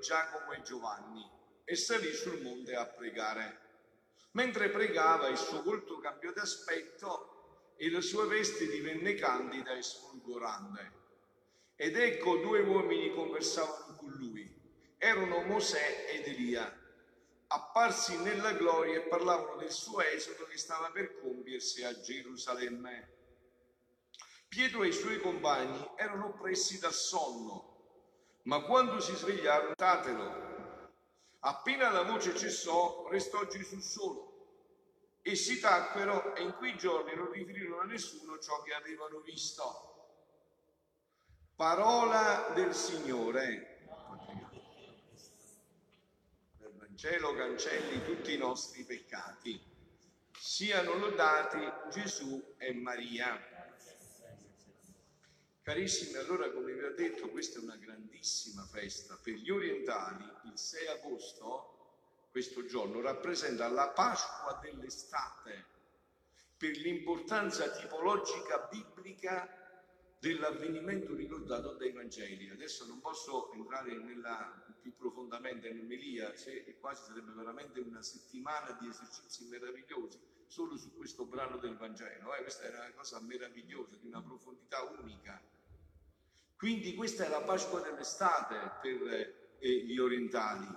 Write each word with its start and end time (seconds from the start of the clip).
Giacomo 0.00 0.52
e 0.52 0.62
Giovanni 0.62 1.24
e 1.64 1.76
salì 1.76 2.12
sul 2.12 2.42
monte 2.42 2.74
a 2.74 2.84
pregare. 2.84 3.68
Mentre 4.32 4.70
pregava 4.70 5.28
il 5.28 5.36
suo 5.36 5.62
volto 5.62 5.98
cambiò 5.98 6.32
d'aspetto 6.32 7.74
e 7.76 7.90
la 7.90 8.00
sua 8.00 8.26
veste 8.26 8.68
divenne 8.68 9.14
candida 9.14 9.72
e 9.76 9.82
sfolgorante. 9.82 10.98
Ed 11.76 11.96
ecco 11.96 12.36
due 12.38 12.60
uomini 12.60 13.14
conversavano 13.14 13.96
con 13.96 14.10
lui. 14.10 14.58
Erano 14.98 15.42
Mosè 15.42 16.06
ed 16.10 16.26
Elia, 16.26 16.70
apparsi 17.46 18.18
nella 18.18 18.52
gloria 18.52 18.96
e 18.96 19.08
parlavano 19.08 19.56
del 19.56 19.70
suo 19.70 20.02
esodo 20.02 20.44
che 20.44 20.58
stava 20.58 20.90
per 20.90 21.18
compiersi 21.20 21.82
a 21.84 21.98
Gerusalemme. 21.98 23.16
Pietro 24.46 24.82
e 24.82 24.88
i 24.88 24.92
suoi 24.92 25.18
compagni 25.20 25.88
erano 25.96 26.26
oppressi 26.26 26.78
dal 26.78 26.92
sonno, 26.92 27.69
ma 28.42 28.60
quando 28.60 29.00
si 29.00 29.14
svegliarono, 29.14 29.74
tatelo. 29.74 30.48
Appena 31.40 31.90
la 31.90 32.02
voce 32.02 32.36
cessò, 32.36 33.08
restò 33.08 33.46
Gesù 33.46 33.78
solo. 33.80 34.28
Essi 35.22 35.60
tacquero 35.60 36.34
e 36.34 36.42
in 36.42 36.54
quei 36.54 36.76
giorni 36.76 37.14
non 37.14 37.30
riferirono 37.30 37.82
a 37.82 37.84
nessuno 37.84 38.38
ciò 38.38 38.62
che 38.62 38.72
avevano 38.72 39.20
visto. 39.20 39.90
Parola 41.54 42.52
del 42.54 42.74
Signore. 42.74 43.78
Il 46.58 46.72
Vangelo 46.78 47.34
cancelli 47.34 48.02
tutti 48.04 48.32
i 48.32 48.38
nostri 48.38 48.84
peccati. 48.84 49.62
Siano 50.32 50.94
lodati 50.94 51.58
Gesù 51.90 52.54
e 52.56 52.72
Maria. 52.72 53.59
Carissimi, 55.70 56.16
allora 56.16 56.50
come 56.50 56.72
vi 56.72 56.82
ho 56.82 56.94
detto, 56.96 57.28
questa 57.28 57.60
è 57.60 57.62
una 57.62 57.76
grandissima 57.76 58.64
festa. 58.64 59.16
Per 59.22 59.34
gli 59.34 59.50
orientali 59.50 60.24
il 60.46 60.58
6 60.58 60.88
agosto, 60.88 61.92
questo 62.32 62.64
giorno, 62.64 63.00
rappresenta 63.00 63.68
la 63.68 63.90
Pasqua 63.90 64.58
dell'estate 64.60 65.64
per 66.56 66.76
l'importanza 66.76 67.70
tipologica 67.70 68.68
biblica 68.68 69.48
dell'avvenimento 70.18 71.14
ricordato 71.14 71.74
dai 71.74 71.92
Vangeli. 71.92 72.50
Adesso 72.50 72.86
non 72.86 73.00
posso 73.00 73.52
entrare 73.52 73.96
nella, 73.96 74.52
più 74.82 74.96
profondamente 74.96 75.70
nell'Elia, 75.70 76.34
se 76.34 76.78
quasi 76.80 77.04
sarebbe 77.04 77.30
veramente 77.30 77.78
una 77.78 78.02
settimana 78.02 78.76
di 78.80 78.88
esercizi 78.88 79.44
meravigliosi 79.44 80.18
solo 80.48 80.76
su 80.76 80.96
questo 80.96 81.26
brano 81.26 81.58
del 81.58 81.76
Vangelo. 81.76 82.34
Eh? 82.34 82.42
Questa 82.42 82.64
era 82.64 82.80
una 82.80 82.92
cosa 82.92 83.20
meravigliosa, 83.20 83.94
di 84.00 84.08
una 84.08 84.20
profondità 84.20 84.82
unica. 84.82 85.40
Quindi 86.60 86.94
questa 86.94 87.24
è 87.24 87.28
la 87.30 87.40
Pasqua 87.40 87.80
dell'estate 87.80 88.72
per 88.82 89.54
eh, 89.60 89.76
gli 89.78 89.96
orientali, 89.96 90.68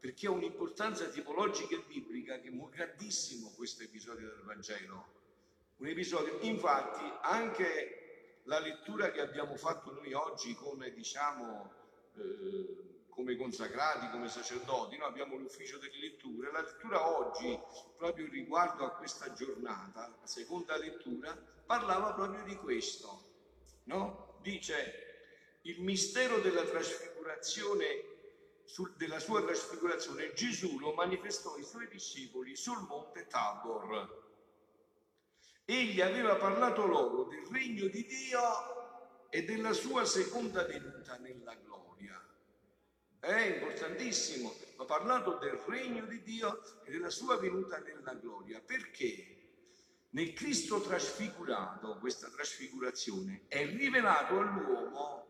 perché 0.00 0.26
ha 0.26 0.32
un'importanza 0.32 1.06
tipologica 1.06 1.76
e 1.76 1.84
biblica 1.86 2.40
che 2.40 2.48
è 2.48 2.68
grandissimo 2.68 3.52
questo 3.54 3.84
episodio 3.84 4.30
del 4.30 4.42
Vangelo. 4.42 5.06
Un 5.76 5.86
episodio, 5.86 6.40
infatti, 6.40 7.04
anche 7.22 8.40
la 8.46 8.58
lettura 8.58 9.12
che 9.12 9.20
abbiamo 9.20 9.54
fatto 9.54 9.92
noi 9.92 10.12
oggi 10.12 10.56
come, 10.56 10.92
diciamo, 10.92 11.72
eh, 12.16 13.04
come 13.08 13.36
consacrati, 13.36 14.10
come 14.10 14.28
sacerdoti, 14.28 14.96
noi 14.96 15.06
abbiamo 15.06 15.36
l'ufficio 15.36 15.78
delle 15.78 16.00
letture, 16.00 16.50
la 16.50 16.62
lettura 16.62 17.16
oggi, 17.16 17.56
proprio 17.96 18.26
riguardo 18.28 18.84
a 18.84 18.90
questa 18.90 19.32
giornata, 19.34 20.18
la 20.20 20.26
seconda 20.26 20.76
lettura, 20.76 21.32
parlava 21.64 22.12
proprio 22.14 22.42
di 22.42 22.56
questo, 22.56 23.22
no? 23.84 24.40
Dice, 24.42 25.07
il 25.68 25.82
mistero 25.82 26.38
della 26.40 26.64
trasfigurazione, 26.64 28.16
della 28.96 29.18
sua 29.18 29.42
trasfigurazione, 29.42 30.32
Gesù 30.32 30.78
lo 30.78 30.94
manifestò 30.94 31.54
ai 31.54 31.64
suoi 31.64 31.88
discepoli 31.88 32.56
sul 32.56 32.86
monte 32.88 33.26
Tabor 33.26 34.26
Egli 35.64 36.00
aveva 36.00 36.36
parlato 36.36 36.86
loro 36.86 37.24
del 37.24 37.44
regno 37.50 37.86
di 37.88 38.06
Dio 38.06 39.28
e 39.28 39.44
della 39.44 39.74
sua 39.74 40.06
seconda 40.06 40.64
venuta 40.64 41.18
nella 41.18 41.54
gloria. 41.56 42.18
È 43.20 43.38
importantissimo, 43.38 44.54
ha 44.78 44.84
parlato 44.86 45.36
del 45.36 45.60
regno 45.66 46.06
di 46.06 46.22
Dio 46.22 46.62
e 46.84 46.90
della 46.90 47.10
sua 47.10 47.36
venuta 47.36 47.76
nella 47.80 48.14
gloria. 48.14 48.62
Perché? 48.64 49.36
Nel 50.10 50.32
Cristo 50.32 50.80
trasfigurato, 50.80 51.98
questa 51.98 52.30
trasfigurazione, 52.30 53.42
è 53.48 53.66
rivelato 53.66 54.38
all'uomo 54.38 55.27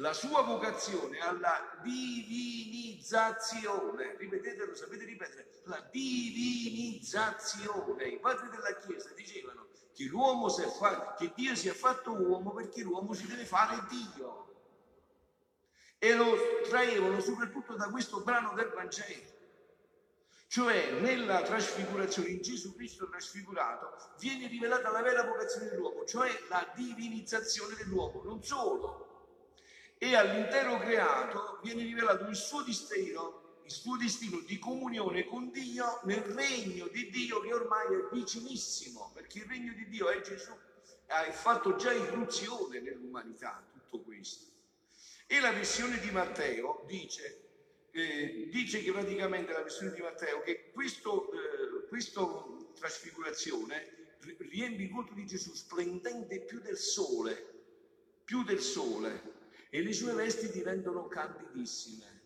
la 0.00 0.12
sua 0.14 0.42
vocazione 0.42 1.20
alla 1.20 1.78
divinizzazione. 1.82 4.16
Ripetetelo, 4.16 4.74
sapete 4.74 5.04
ripetere, 5.04 5.46
la 5.64 5.86
divinizzazione. 5.90 8.08
I 8.08 8.18
padri 8.18 8.48
della 8.48 8.74
Chiesa 8.78 9.10
dicevano 9.14 9.66
che 9.94 10.04
l'uomo 10.04 10.48
si 10.48 10.62
è 10.62 10.68
fatto, 10.68 11.22
che 11.22 11.32
Dio 11.34 11.54
si 11.54 11.68
è 11.68 11.72
fatto 11.72 12.12
uomo 12.12 12.52
perché 12.52 12.82
l'uomo 12.82 13.12
si 13.12 13.26
deve 13.26 13.44
fare 13.44 13.84
Dio. 13.88 14.46
E 15.98 16.14
lo 16.14 16.34
traevano 16.66 17.20
soprattutto 17.20 17.76
da 17.76 17.90
questo 17.90 18.22
brano 18.22 18.54
del 18.54 18.72
Vangelo. 18.74 19.36
Cioè 20.46 20.92
nella 21.00 21.42
trasfigurazione, 21.42 22.30
in 22.30 22.40
Gesù 22.40 22.74
Cristo 22.74 23.06
trasfigurato, 23.08 23.94
viene 24.18 24.46
rivelata 24.48 24.90
la 24.90 25.02
vera 25.02 25.24
vocazione 25.24 25.68
dell'uomo, 25.68 26.06
cioè 26.06 26.30
la 26.48 26.72
divinizzazione 26.74 27.74
dell'uomo. 27.76 28.22
Non 28.24 28.42
solo, 28.42 29.09
e 30.02 30.16
all'intero 30.16 30.78
creato 30.78 31.58
viene 31.62 31.82
rivelato 31.82 32.26
il 32.26 32.34
suo 32.34 32.62
destino, 32.62 33.58
il 33.64 33.70
suo 33.70 33.98
destino 33.98 34.40
di 34.40 34.58
comunione 34.58 35.26
con 35.26 35.50
Dio 35.50 36.00
nel 36.04 36.22
regno 36.22 36.88
di 36.88 37.10
Dio 37.10 37.40
che 37.40 37.52
ormai 37.52 37.84
è 37.84 38.08
vicinissimo, 38.10 39.10
perché 39.12 39.40
il 39.40 39.44
regno 39.44 39.74
di 39.74 39.86
Dio 39.90 40.08
è 40.08 40.22
Gesù, 40.22 40.52
ha 41.08 41.30
fatto 41.32 41.76
già 41.76 41.92
irruzione 41.92 42.80
nell'umanità, 42.80 43.62
tutto 43.74 44.02
questo. 44.02 44.46
E 45.26 45.38
la 45.38 45.52
versione 45.52 46.00
di 46.00 46.10
Matteo 46.10 46.82
dice, 46.86 47.88
eh, 47.90 48.48
dice 48.50 48.82
che 48.82 48.92
praticamente 48.92 49.52
la 49.52 49.60
versione 49.60 49.92
di 49.92 50.00
Matteo 50.00 50.40
che 50.40 50.70
questo, 50.72 51.30
eh, 51.30 51.88
questa 51.88 52.22
trasfigurazione 52.74 54.16
riempie 54.48 54.86
il 54.86 54.92
volto 54.92 55.12
di 55.12 55.26
Gesù 55.26 55.52
splendente 55.52 56.40
più 56.40 56.58
del 56.60 56.78
sole, 56.78 57.48
più 58.24 58.42
del 58.44 58.60
sole, 58.60 59.39
e 59.70 59.82
le 59.82 59.92
sue 59.92 60.12
vesti 60.12 60.50
diventano 60.50 61.06
candidissime. 61.06 62.20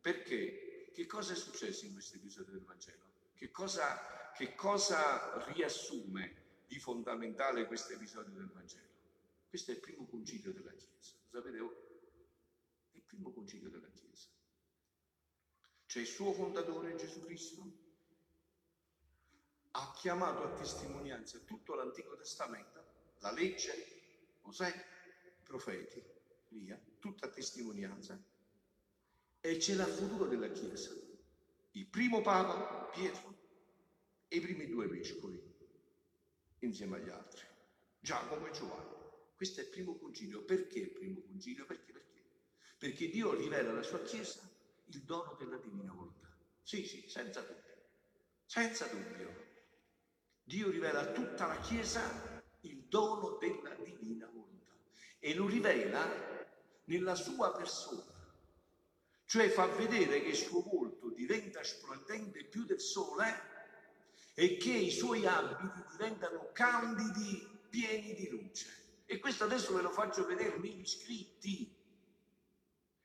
Perché? 0.00 0.90
Che 0.92 1.06
cosa 1.06 1.32
è 1.32 1.36
successo 1.36 1.86
in 1.86 1.94
questo 1.94 2.16
episodio 2.16 2.52
del 2.52 2.64
Vangelo? 2.64 3.00
Che 3.34 3.50
cosa, 3.50 4.30
che 4.36 4.54
cosa 4.54 5.42
riassume 5.52 6.40
di 6.66 6.78
fondamentale 6.78 7.66
questo 7.66 7.94
episodio 7.94 8.34
del 8.34 8.50
Vangelo? 8.52 8.90
Questo 9.48 9.70
è 9.70 9.74
il 9.74 9.80
primo 9.80 10.06
concilio 10.06 10.52
della 10.52 10.72
Chiesa. 10.72 11.14
Lo 11.30 11.40
sapete? 11.40 11.58
È 11.58 12.96
il 12.96 13.02
primo 13.06 13.32
concilio 13.32 13.70
della 13.70 13.88
Chiesa. 13.88 14.28
C'è 15.86 16.00
il 16.00 16.06
suo 16.06 16.32
fondatore 16.32 16.94
Gesù 16.96 17.24
Cristo, 17.24 17.80
ha 19.70 19.94
chiamato 19.96 20.42
a 20.42 20.54
testimonianza 20.58 21.38
tutto 21.38 21.74
l'Antico 21.74 22.16
Testamento, 22.16 22.84
la 23.20 23.32
legge, 23.32 24.38
Mosè, 24.42 24.68
i 24.68 25.42
profeti, 25.42 26.02
via, 26.52 26.80
tutta 26.98 27.28
testimonianza. 27.28 28.20
E 29.40 29.56
c'è 29.56 29.74
la 29.74 29.86
futuro 29.86 30.26
della 30.26 30.50
Chiesa. 30.50 30.90
Il 31.72 31.86
primo 31.86 32.20
Papa, 32.20 32.88
Pietro, 32.92 33.40
e 34.28 34.36
i 34.36 34.40
primi 34.40 34.66
due 34.66 34.86
vescovi, 34.86 35.40
insieme 36.60 36.96
agli 36.96 37.08
altri, 37.08 37.44
Giacomo 37.98 38.46
e 38.46 38.52
Giovanni. 38.52 38.94
Questo 39.34 39.60
è 39.60 39.64
il 39.64 39.70
primo 39.70 39.96
concilio. 39.96 40.44
Perché 40.44 40.78
il 40.78 40.90
primo 40.90 41.20
concilio? 41.22 41.66
Perché? 41.66 41.92
Perché? 41.92 42.24
Perché 42.78 43.08
Dio 43.08 43.34
rivela 43.34 43.70
alla 43.70 43.82
sua 43.82 44.02
Chiesa 44.02 44.40
il 44.86 45.02
dono 45.02 45.34
della 45.38 45.56
divina 45.56 45.92
volontà. 45.92 46.28
Sì, 46.62 46.84
sì, 46.86 47.08
senza 47.08 47.40
dubbio. 47.40 47.82
Senza 48.44 48.86
dubbio. 48.86 49.50
Dio 50.44 50.70
rivela 50.70 51.00
a 51.00 51.12
tutta 51.12 51.46
la 51.46 51.58
Chiesa 51.60 52.42
il 52.60 52.84
dono 52.84 53.38
della 53.38 53.74
divina 53.74 54.26
volontà 54.26 54.76
e 55.18 55.34
lo 55.34 55.46
rivela 55.46 56.31
nella 56.84 57.14
sua 57.14 57.52
persona, 57.52 58.12
cioè 59.24 59.48
fa 59.48 59.66
vedere 59.66 60.20
che 60.22 60.28
il 60.28 60.36
suo 60.36 60.62
volto 60.62 61.10
diventa 61.10 61.62
splendente 61.62 62.44
più 62.44 62.64
del 62.64 62.80
sole 62.80 63.50
e 64.34 64.56
che 64.56 64.72
i 64.72 64.90
suoi 64.90 65.26
abiti 65.26 65.82
diventano 65.90 66.50
candidi, 66.52 67.48
pieni 67.68 68.14
di 68.14 68.28
luce. 68.28 68.80
E 69.06 69.18
questo 69.18 69.44
adesso 69.44 69.74
ve 69.74 69.82
lo 69.82 69.90
faccio 69.90 70.26
vedere 70.26 70.58
negli 70.58 70.86
scritti. 70.86 71.74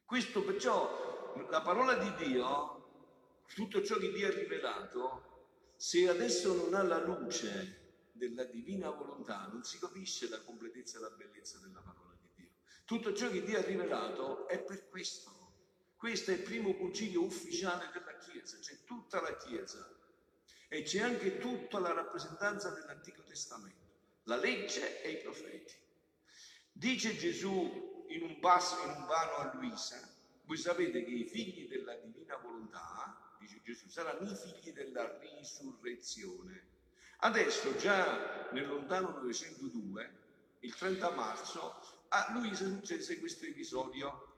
Questo 0.05 0.43
perciò 0.43 1.45
la 1.49 1.61
parola 1.61 1.95
di 1.95 2.25
Dio, 2.25 3.43
tutto 3.53 3.83
ciò 3.83 3.97
che 3.97 4.11
Dio 4.11 4.27
ha 4.27 4.31
rivelato, 4.31 5.27
se 5.75 6.09
adesso 6.09 6.55
non 6.55 6.73
ha 6.73 6.83
la 6.83 7.03
luce 7.03 8.07
della 8.13 8.45
divina 8.45 8.89
volontà, 8.89 9.47
non 9.51 9.63
si 9.63 9.77
capisce 9.79 10.27
la 10.29 10.41
completezza 10.41 10.97
e 10.97 11.01
la 11.01 11.09
bellezza 11.09 11.59
della 11.59 11.81
parola. 11.81 12.06
Tutto 12.87 13.13
ciò 13.13 13.29
che 13.29 13.43
Dio 13.43 13.57
ha 13.57 13.63
rivelato 13.63 14.47
è 14.47 14.59
per 14.59 14.87
questo, 14.87 15.29
Questo 15.97 16.31
è 16.31 16.35
il 16.35 16.43
primo 16.43 16.73
concilio 16.73 17.21
ufficiale 17.21 17.89
della 17.91 18.15
Chiesa, 18.17 18.57
c'è 18.59 18.85
tutta 18.85 19.19
la 19.19 19.35
Chiesa 19.35 19.93
e 20.69 20.83
c'è 20.83 21.01
anche 21.01 21.37
tutta 21.37 21.79
la 21.79 21.91
rappresentanza 21.91 22.69
dell'Antico 22.69 23.23
Testamento, 23.23 23.83
la 24.23 24.37
legge 24.37 25.01
e 25.01 25.11
i 25.11 25.17
profeti. 25.17 25.73
Dice 26.71 27.17
Gesù 27.17 28.05
in 28.07 28.21
un, 28.21 28.39
passo, 28.39 28.81
in 28.81 28.91
un 28.91 29.05
vano 29.05 29.35
a 29.35 29.53
Luisa, 29.55 29.99
voi 30.45 30.55
sapete 30.55 31.03
che 31.03 31.11
i 31.11 31.25
figli 31.25 31.67
della 31.67 31.95
divina 31.95 32.37
volontà, 32.37 33.35
dice 33.37 33.59
Gesù, 33.65 33.89
saranno 33.89 34.31
i 34.31 34.33
figli 34.33 34.71
della 34.71 35.19
risurrezione. 35.19 36.67
Adesso 37.17 37.75
già 37.75 38.49
nel 38.53 38.65
lontano 38.65 39.09
902, 39.09 40.11
il 40.61 40.73
30 40.73 41.09
marzo, 41.11 41.96
a 42.09 42.27
Luisa 42.33 42.65
successe 42.65 43.19
questo 43.19 43.45
episodio. 43.45 44.33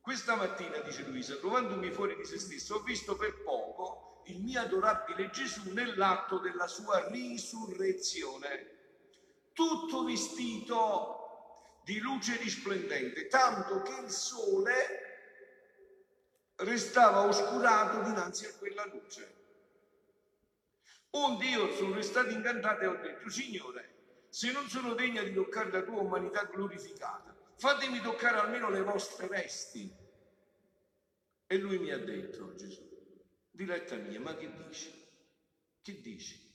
Questa 0.00 0.34
mattina, 0.34 0.78
dice 0.78 1.02
Luisa, 1.02 1.36
trovandomi 1.36 1.90
fuori 1.90 2.16
di 2.16 2.24
se 2.24 2.38
stesso, 2.38 2.76
ho 2.76 2.82
visto 2.82 3.16
per 3.16 3.42
poco 3.42 4.22
il 4.26 4.40
mio 4.40 4.60
adorabile 4.60 5.30
Gesù 5.30 5.72
nell'atto 5.72 6.38
della 6.38 6.66
sua 6.66 7.08
risurrezione, 7.08 8.78
tutto 9.52 10.04
vestito 10.04 11.80
di 11.84 11.98
luce 11.98 12.36
risplendente, 12.36 13.26
tanto 13.26 13.82
che 13.82 14.00
il 14.00 14.10
sole 14.10 15.08
restava 16.56 17.22
oscurato 17.26 18.02
dinanzi 18.02 18.46
a 18.46 18.54
quella 18.54 18.86
luce. 18.86 19.38
Onde 21.10 21.44
io 21.46 21.74
sono 21.74 21.94
restato 21.94 22.28
incantato 22.28 22.82
e 22.82 22.86
ho 22.86 22.96
detto, 22.96 23.28
Signore, 23.28 23.99
se 24.30 24.52
non 24.52 24.68
sono 24.68 24.94
degna 24.94 25.22
di 25.22 25.34
toccare 25.34 25.70
la 25.70 25.82
tua 25.82 26.00
umanità 26.00 26.44
glorificata, 26.44 27.36
fatemi 27.56 28.00
toccare 28.00 28.38
almeno 28.38 28.70
le 28.70 28.80
vostre 28.82 29.26
vesti. 29.26 29.92
E 31.46 31.58
lui 31.58 31.78
mi 31.78 31.90
ha 31.90 31.98
detto, 31.98 32.54
Gesù, 32.54 32.88
diletta 33.50 33.96
mia, 33.96 34.20
ma 34.20 34.34
che 34.36 34.50
dici? 34.68 35.08
Che 35.82 36.00
dici? 36.00 36.48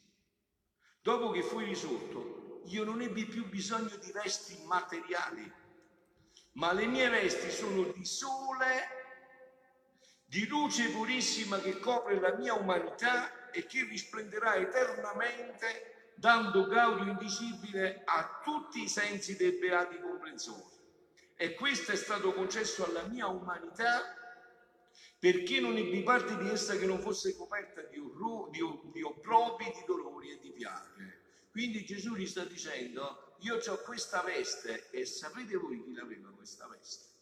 Dopo 1.02 1.32
che 1.32 1.44
fui 1.44 1.66
risorto, 1.66 2.62
io 2.68 2.84
non 2.86 3.02
ebbi 3.02 3.26
più 3.26 3.46
bisogno 3.48 3.96
di 3.98 4.12
vesti 4.12 4.58
materiali, 4.64 5.52
ma 6.54 6.72
le 6.72 6.86
mie 6.88 7.10
vesti 7.10 7.52
sono 7.52 7.92
di 7.92 8.06
sole, 8.06 9.04
di 10.24 10.48
luce 10.48 10.90
purissima 10.92 11.60
che 11.60 11.78
copre 11.80 12.20
la 12.20 12.34
mia 12.36 12.54
umanità 12.54 13.52
e 13.52 13.66
che 13.66 13.84
risplenderà 13.84 14.56
eternamente 14.56 15.95
dando 16.16 16.66
gaudio 16.66 17.12
invisibile 17.12 18.02
a 18.06 18.42
tutti 18.44 18.84
i 18.84 18.88
sensi 18.88 19.36
dei 19.36 19.58
beati 19.58 20.00
comprensori. 20.00 20.74
E 21.36 21.54
questo 21.54 21.92
è 21.92 21.96
stato 21.96 22.34
concesso 22.34 22.86
alla 22.86 23.04
mia 23.08 23.28
umanità 23.28 24.16
perché 25.20 25.60
non 25.60 25.76
ebbi 25.76 26.04
parte 26.04 26.38
di 26.38 26.50
essa 26.50 26.78
che 26.78 26.86
non 26.86 27.00
fosse 27.00 27.36
coperta 27.36 27.82
di, 27.82 27.98
orro, 27.98 28.50
di, 28.52 28.60
di 28.92 29.02
opprobi, 29.02 29.66
di 29.66 29.84
dolori 29.86 30.32
e 30.32 30.40
di 30.40 30.52
piaghe. 30.52 31.24
Quindi 31.52 31.86
Gesù 31.86 32.16
gli 32.16 32.28
sta 32.28 32.46
dicendo, 32.46 33.36
io 33.40 33.58
ho 33.58 33.78
questa 33.84 34.22
veste 34.22 34.90
e 34.92 35.06
sapete 35.06 35.56
voi 35.58 35.82
chi 35.84 35.94
l'aveva 35.94 36.30
questa 36.32 36.68
veste? 36.68 37.14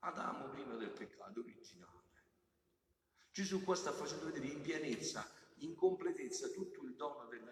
Adamo 0.00 0.48
prima 0.50 0.74
del 0.74 0.90
peccato 0.90 1.40
originale. 1.40 1.96
Gesù 3.30 3.62
qua 3.62 3.74
sta 3.74 3.92
facendo 3.92 4.26
vedere 4.26 4.46
in 4.46 4.60
pienezza, 4.60 5.28
in 5.58 5.74
completezza 5.74 6.48
tutto 6.48 6.82
il 6.82 6.94
dono 6.94 7.26
della 7.26 7.47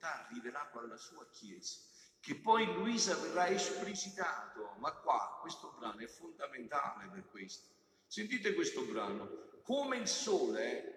volontà 0.00 0.26
rivelato 0.32 0.78
alla 0.78 0.96
sua 0.96 1.26
Chiesa, 1.30 1.78
che 2.20 2.34
poi 2.36 2.64
Luisa 2.74 3.14
verrà 3.16 3.48
esplicitato, 3.48 4.74
ma 4.78 4.92
qua 4.92 5.38
questo 5.40 5.74
brano 5.78 5.98
è 5.98 6.06
fondamentale 6.06 7.08
per 7.08 7.28
questo. 7.28 7.68
Sentite 8.06 8.54
questo 8.54 8.82
brano, 8.84 9.60
come 9.62 9.98
il 9.98 10.08
sole 10.08 10.96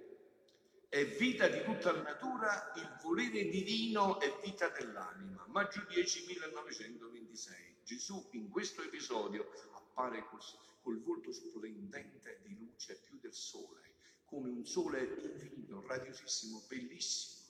è 0.87 1.05
vita 1.05 1.47
di 1.47 1.63
tutta 1.63 1.91
la 1.91 2.01
natura, 2.01 2.71
il 2.77 2.99
volere 3.01 3.49
divino 3.49 4.19
è 4.19 4.33
vita 4.43 4.69
dell'anima. 4.69 5.45
Maggio 5.47 5.85
10 5.89 6.25
1926. 6.27 7.75
Gesù 7.83 8.29
in 8.31 8.49
questo 8.49 8.81
episodio 8.81 9.51
appare 9.73 10.25
così, 10.29 10.55
col 10.81 11.01
volto 11.01 11.31
splendente 11.31 12.39
di 12.43 12.57
luce 12.57 12.95
più 13.03 13.19
del 13.19 13.33
sole, 13.33 13.81
come 14.25 14.49
un 14.49 14.65
sole 14.65 15.03
infinito, 15.03 15.83
radiosissimo, 15.85 16.63
bellissimo 16.67 17.42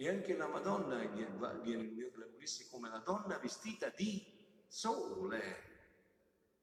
e 0.00 0.08
anche 0.08 0.36
la 0.36 0.46
Madonna 0.46 1.04
viene 1.06 1.88
unita 1.88 2.24
come 2.70 2.88
la 2.88 2.98
donna 2.98 3.36
vestita 3.38 3.88
di 3.88 4.24
sole, 4.68 5.90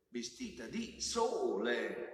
vestita 0.08 0.68
di 0.68 1.02
sole. 1.02 2.14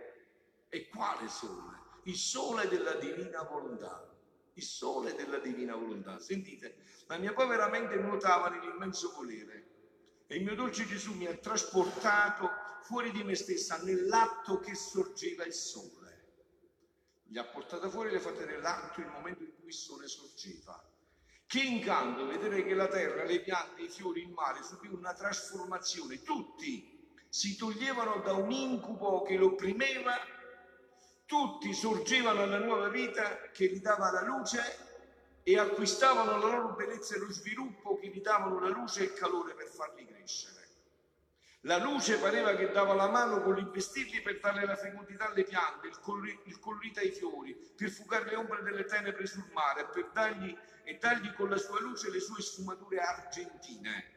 E 0.68 0.88
quale 0.88 1.27
sole? 1.27 1.77
Il 2.06 2.15
sole 2.15 2.68
della 2.68 2.95
divina 2.95 3.44
volontà. 3.44 4.09
Il 4.53 4.63
sole 4.63 5.13
della 5.13 5.38
divina 5.38 5.75
volontà. 5.75 6.18
Sentite, 6.18 6.77
la 7.06 7.19
mia 7.19 7.33
povera 7.33 7.69
mente 7.69 7.97
nuotava 7.97 8.50
nell'immenso 8.50 9.12
volere 9.15 9.67
e 10.25 10.38
il 10.38 10.44
mio 10.44 10.56
dolce 10.56 10.88
Gesù 10.88 11.13
mi 11.13 11.27
ha 11.27 11.38
trasportato 11.38 12.50
fuori 12.81 13.12
di 13.12 13.24
me 13.24 13.35
stessa 13.35 13.77
nell'atto 13.83 14.57
che 14.57 14.74
sorgeva 14.74 15.45
il 15.45 15.53
sole. 15.53 16.00
Mi 17.25 17.38
ha 17.38 17.45
portato 17.45 17.91
fuori 17.91 18.09
le 18.09 18.19
fate 18.19 18.44
dell'atto 18.47 19.01
il 19.01 19.07
momento 19.07 19.44
in 19.44 19.53
cui 19.59 19.67
il 19.67 19.74
sole 19.74 20.07
sorgeva 20.07 20.90
che 21.51 21.59
incanto 21.59 22.27
vedere 22.27 22.63
che 22.63 22.74
la 22.74 22.88
terra, 22.88 23.25
le 23.25 23.42
piante, 23.42 23.81
i 23.81 23.89
fiori, 23.89 24.21
il 24.21 24.30
mare 24.30 24.63
subì 24.63 24.88
una 24.88 25.13
trasformazione. 25.13 26.21
Tutti 26.21 27.13
si 27.27 27.57
toglievano 27.57 28.21
da 28.24 28.31
un 28.31 28.50
incubo 28.51 29.21
che 29.24 29.36
lo 29.36 29.48
opprimeva, 29.48 30.13
tutti 31.25 31.74
sorgevano 31.74 32.44
alla 32.44 32.59
nuova 32.59 32.88
vita 32.88 33.50
che 33.51 33.65
gli 33.65 33.81
dava 33.81 34.12
la 34.12 34.24
luce 34.24 34.62
e 35.44 35.59
acquistavano 35.59 36.38
la 36.38 36.48
loro 36.48 36.74
bellezza 36.74 37.15
e 37.15 37.19
lo 37.19 37.30
sviluppo 37.30 37.98
che 37.98 38.07
gli 38.07 38.21
davano 38.21 38.57
la 38.62 38.69
luce 38.69 39.01
e 39.01 39.03
il 39.07 39.13
calore 39.13 39.53
per 39.53 39.68
farli 39.68 40.06
crescere. 40.06 40.60
La 41.65 41.77
luce 41.77 42.17
pareva 42.17 42.55
che 42.55 42.71
dava 42.71 42.95
la 42.95 43.07
mano 43.07 43.43
con 43.43 43.53
l'investirli 43.53 44.21
per 44.21 44.39
dare 44.39 44.65
la 44.65 44.75
fecondità 44.75 45.29
alle 45.29 45.43
piante, 45.43 45.87
il, 45.87 45.99
colorito 46.59 46.99
ai 46.99 47.11
fiori, 47.11 47.53
per 47.53 47.91
fugare 47.91 48.31
le 48.31 48.35
ombre 48.35 48.63
delle 48.63 48.85
tenebre 48.85 49.27
sul 49.27 49.45
mare, 49.53 49.85
per 49.85 50.09
dargli 50.11 50.57
e 50.83 50.97
dargli 50.97 51.31
con 51.33 51.49
la 51.49 51.57
sua 51.57 51.79
luce 51.79 52.09
le 52.09 52.19
sue 52.19 52.41
sfumature 52.41 52.97
argentine. 52.97 54.09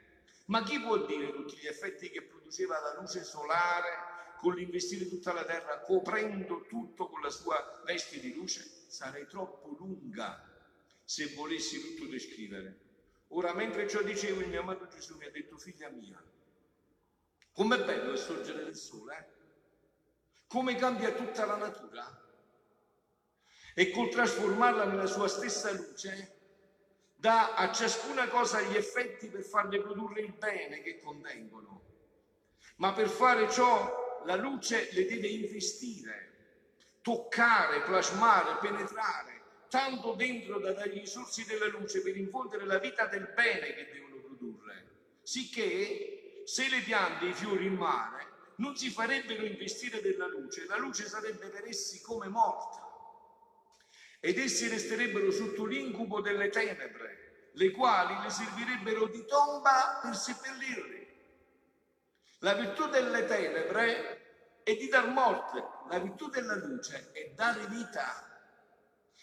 Ma 0.47 0.63
chi 0.63 0.81
può 0.81 1.05
dire 1.05 1.33
tutti 1.33 1.59
gli 1.59 1.67
effetti 1.67 2.09
che 2.09 2.23
produceva 2.23 2.81
la 2.81 2.99
luce 2.99 3.23
solare 3.23 4.13
con 4.39 4.55
l'investire 4.55 5.07
tutta 5.07 5.35
la 5.35 5.45
terra, 5.45 5.81
coprendo 5.81 6.65
tutto 6.67 7.09
con 7.09 7.21
la 7.21 7.31
sua 7.31 7.83
veste 7.85 8.21
di 8.21 8.33
luce? 8.33 8.65
Sarei 8.87 9.27
troppo 9.27 9.77
lunga 9.79 10.43
se 11.05 11.35
volessi 11.35 11.79
tutto 11.79 12.11
descrivere. 12.11 12.79
Ora, 13.29 13.53
mentre 13.53 13.87
ciò 13.87 14.01
dicevo, 14.01 14.41
il 14.41 14.49
mio 14.49 14.61
amato 14.61 14.87
Gesù 14.89 15.17
mi 15.19 15.27
ha 15.27 15.31
detto, 15.31 15.59
figlia 15.59 15.91
mia, 15.91 16.23
com'è 17.55 17.83
bello 17.85 18.13
il 18.13 18.19
sorgere 18.19 18.65
del 18.65 18.77
sole, 18.77 19.33
come 20.49 20.75
cambia 20.75 21.13
tutta 21.13 21.47
la 21.47 21.57
natura 21.57 22.23
e 23.75 23.91
col 23.91 24.11
trasformarla 24.11 24.85
nella 24.85 25.07
sua 25.07 25.29
stessa 25.29 25.71
luce 25.73 26.35
dà 27.25 27.55
a 27.55 27.73
ciascuna 27.73 28.29
cosa 28.29 28.61
gli 28.61 28.77
effetti 28.77 29.29
per 29.29 29.45
farle 29.45 29.81
produrre 29.81 30.21
il 30.21 30.35
bene 30.35 30.83
che 30.83 31.01
contengono. 31.01 31.83
Ma 32.77 32.93
per 32.93 33.09
fare 33.09 33.51
ciò 33.51 34.21
la 34.27 34.35
luce 34.35 34.91
le 34.93 35.07
deve 35.07 35.29
investire, 35.29 36.33
toccare, 37.01 37.81
plasmare, 37.81 38.59
penetrare, 38.61 39.43
tanto 39.71 40.13
dentro 40.13 40.59
da 40.59 40.73
dargli 40.73 40.99
i 40.99 41.07
sorsi 41.07 41.47
della 41.47 41.69
luce 41.69 42.03
per 42.03 42.15
infondere 42.15 42.67
la 42.67 42.79
vita 42.79 43.07
del 43.07 43.33
bene 43.35 43.73
che 43.73 43.89
devono 43.91 44.17
produrre. 44.17 44.85
Sicché 45.23 46.24
se 46.45 46.69
le 46.69 46.81
piante, 46.81 47.27
i 47.27 47.35
fiori, 47.35 47.67
il 47.67 47.73
mare 47.73 48.33
non 48.57 48.77
si 48.77 48.91
farebbero 48.91 49.45
investire 49.45 50.01
della 50.01 50.29
luce, 50.29 50.67
la 50.67 50.77
luce 50.77 51.07
sarebbe 51.07 51.49
per 51.49 51.67
essi 51.67 52.01
come 52.01 52.29
morta 52.29 52.83
ed 54.21 54.39
essi 54.39 54.69
resterebbero 54.69 55.31
sotto 55.31 55.67
l'incubo 55.67 56.21
delle 56.21 56.49
tenebre, 56.49 57.51
le 57.53 57.71
quali 57.73 58.23
le 58.23 58.31
servirebbero 58.31 59.07
di 59.09 59.25
tomba 59.27 60.01
per 60.03 60.17
seppellirli. 60.17 61.07
La 62.39 62.55
virtù 62.55 62.89
delle 62.89 63.27
tenebre 63.27 64.63
è 64.63 64.75
di 64.77 64.89
dar 64.89 65.09
morte, 65.09 65.63
la 65.91 65.99
virtù 65.99 66.31
della 66.31 66.55
luce 66.55 67.11
è 67.13 67.33
dare 67.35 67.67
vita. 67.67 68.31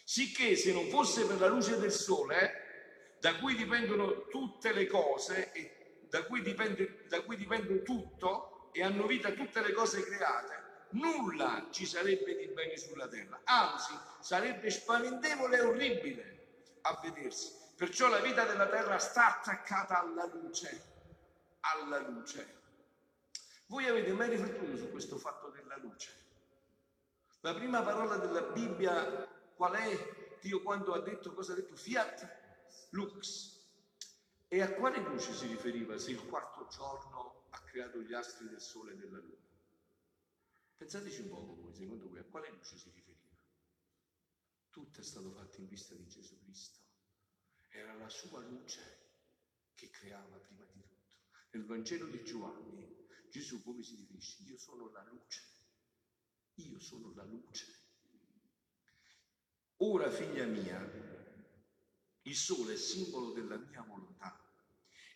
Sicché 0.03 0.55
se 0.55 0.71
non 0.71 0.87
fosse 0.89 1.25
per 1.25 1.39
la 1.39 1.47
luce 1.47 1.79
del 1.79 1.91
sole, 1.91 3.17
da 3.19 3.37
cui 3.37 3.55
dipendono 3.55 4.27
tutte 4.27 4.71
le 4.71 4.85
cose, 4.85 5.51
e 5.51 5.80
da 6.11 6.25
cui 6.25 6.41
dipende, 6.41 7.05
da 7.07 7.21
cui 7.21 7.37
dipende 7.37 7.81
tutto, 7.83 8.69
e 8.73 8.83
hanno 8.83 9.07
vita 9.07 9.31
tutte 9.31 9.61
le 9.61 9.71
cose 9.71 10.03
create, 10.03 10.87
nulla 10.91 11.69
ci 11.71 11.85
sarebbe 11.85 12.35
di 12.35 12.47
bene 12.49 12.75
sulla 12.75 13.07
terra, 13.07 13.39
anzi 13.45 13.93
sarebbe 14.19 14.69
spaventevole 14.69 15.57
e 15.57 15.61
orribile 15.61 16.39
a 16.81 16.99
vedersi. 17.01 17.53
Perciò 17.77 18.09
la 18.09 18.19
vita 18.19 18.43
della 18.43 18.67
terra 18.67 18.97
sta 18.99 19.37
attaccata 19.37 20.01
alla 20.01 20.25
luce, 20.25 20.83
alla 21.61 21.99
luce. 21.99 22.59
Voi 23.67 23.87
avete 23.87 24.11
mai 24.11 24.29
riflettuto 24.29 24.75
su 24.75 24.89
questo 24.91 25.17
fatto 25.17 25.49
della 25.49 25.77
luce? 25.77 26.11
La 27.39 27.53
prima 27.53 27.81
parola 27.83 28.17
della 28.17 28.41
Bibbia 28.41 29.27
qual 29.55 29.75
è? 29.75 30.37
Dio 30.41 30.61
quando 30.61 30.93
ha 30.93 30.99
detto 30.99 31.33
cosa 31.33 31.53
ha 31.53 31.55
detto? 31.55 31.77
Fiat 31.77 32.39
Lux. 32.89 33.50
E 34.53 34.61
a 34.61 34.73
quale 34.73 34.99
luce 34.99 35.33
si 35.33 35.47
riferiva 35.47 35.97
se 35.97 36.11
il 36.11 36.25
quarto 36.25 36.67
giorno 36.67 37.45
ha 37.51 37.61
creato 37.61 38.01
gli 38.01 38.13
astri 38.13 38.49
del 38.49 38.59
sole 38.59 38.91
e 38.91 38.95
della 38.97 39.17
luna? 39.17 39.47
Pensateci 40.75 41.21
un 41.21 41.29
poco 41.29 41.55
voi, 41.55 41.73
secondo 41.73 42.09
voi, 42.09 42.19
a 42.19 42.25
quale 42.25 42.49
luce 42.49 42.77
si 42.77 42.89
riferiva? 42.89 43.33
Tutto 44.69 44.99
è 44.99 45.03
stato 45.03 45.31
fatto 45.31 45.61
in 45.61 45.69
vista 45.69 45.95
di 45.95 46.05
Gesù 46.05 46.37
Cristo. 46.43 46.79
Era 47.69 47.93
la 47.93 48.09
sua 48.09 48.41
luce 48.41 48.81
che 49.73 49.89
creava 49.89 50.35
prima 50.35 50.65
di 50.65 50.81
tutto. 50.81 51.15
Nel 51.51 51.65
Vangelo 51.65 52.07
di 52.07 52.21
Giovanni, 52.21 53.07
Gesù 53.29 53.63
come 53.63 53.81
si 53.83 53.95
definisce? 53.95 54.43
Io 54.43 54.57
sono 54.57 54.89
la 54.89 55.03
luce. 55.03 55.43
Io 56.55 56.77
sono 56.81 57.13
la 57.13 57.23
luce. 57.23 57.79
Ora, 59.77 60.11
figlia 60.11 60.45
mia, 60.45 60.77
il 62.23 62.35
sole 62.35 62.73
è 62.73 62.77
simbolo 62.77 63.31
della 63.31 63.55
mia 63.55 63.81
volontà. 63.83 64.40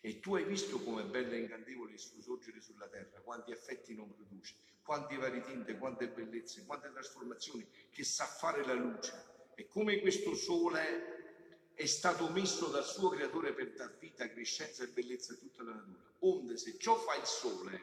E 0.06 0.20
tu 0.20 0.36
hai 0.36 0.44
visto 0.44 0.78
come 0.82 1.02
è 1.02 1.04
bella 1.04 1.34
e 1.34 1.40
incantevole 1.40 1.94
il 1.94 1.98
suo 1.98 2.22
sorgere 2.22 2.60
sulla 2.60 2.86
terra, 2.86 3.18
quanti 3.22 3.50
effetti 3.50 3.92
non 3.92 4.14
produce, 4.14 4.54
quante 4.84 5.16
varie 5.16 5.40
tinte, 5.40 5.76
quante 5.78 6.06
bellezze, 6.06 6.64
quante 6.64 6.92
trasformazioni 6.92 7.66
che 7.90 8.04
sa 8.04 8.24
fare 8.24 8.64
la 8.64 8.74
luce. 8.74 9.50
E 9.56 9.66
come 9.66 9.98
questo 9.98 10.36
sole 10.36 11.72
è 11.74 11.86
stato 11.86 12.28
messo 12.28 12.68
dal 12.68 12.84
suo 12.84 13.08
creatore 13.08 13.52
per 13.52 13.72
dar 13.72 13.98
vita, 13.98 14.30
crescenza 14.30 14.84
e 14.84 14.90
bellezza 14.90 15.32
a 15.32 15.38
tutta 15.38 15.64
la 15.64 15.72
natura. 15.72 16.14
Onde 16.20 16.56
se 16.56 16.78
ciò 16.78 16.94
fa 16.94 17.16
il 17.16 17.26
sole 17.26 17.82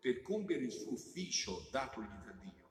per 0.00 0.22
compiere 0.22 0.64
il 0.64 0.72
suo 0.72 0.94
ufficio 0.94 1.68
datogli 1.70 2.18
da 2.24 2.32
Dio, 2.32 2.68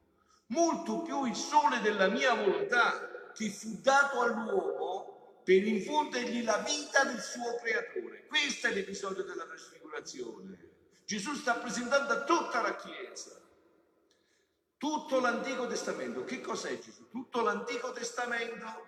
molto 0.48 1.04
più 1.04 1.24
il 1.24 1.36
sole 1.38 1.80
della 1.80 2.10
mia 2.10 2.34
volontà 2.34 3.32
che 3.32 3.50
fu 3.50 3.80
dato 3.80 4.20
all'uomo 4.20 5.19
per 5.50 5.66
infondergli 5.66 6.44
la 6.44 6.60
vita 6.60 7.06
del 7.06 7.20
suo 7.20 7.56
creatore. 7.56 8.28
Questo 8.28 8.68
è 8.68 8.72
l'episodio 8.72 9.24
della 9.24 9.46
trasfigurazione. 9.46 10.70
Gesù 11.06 11.34
sta 11.34 11.56
presentando 11.56 12.14
a 12.14 12.24
tutta 12.24 12.62
la 12.62 12.76
Chiesa 12.76 13.36
tutto 14.78 15.20
l'Antico 15.20 15.66
Testamento. 15.66 16.24
Che 16.24 16.40
cos'è 16.40 16.78
Gesù? 16.78 17.10
Tutto 17.10 17.42
l'Antico 17.42 17.92
Testamento 17.92 18.86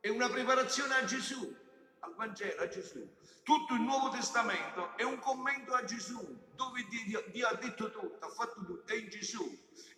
è 0.00 0.10
una 0.10 0.28
preparazione 0.28 0.96
a 0.96 1.04
Gesù, 1.04 1.56
al 2.00 2.14
Vangelo, 2.14 2.62
a 2.62 2.68
Gesù. 2.68 3.16
Tutto 3.42 3.72
il 3.72 3.80
Nuovo 3.80 4.10
Testamento 4.10 4.96
è 4.98 5.02
un 5.02 5.18
commento 5.18 5.72
a 5.72 5.82
Gesù, 5.84 6.20
dove 6.54 6.86
Dio, 6.88 7.24
Dio 7.28 7.48
ha 7.48 7.54
detto 7.54 7.90
tutto, 7.90 8.24
ha 8.26 8.28
fatto 8.28 8.62
tutto, 8.64 8.92
è 8.92 8.96
in 8.96 9.08
Gesù. 9.08 9.44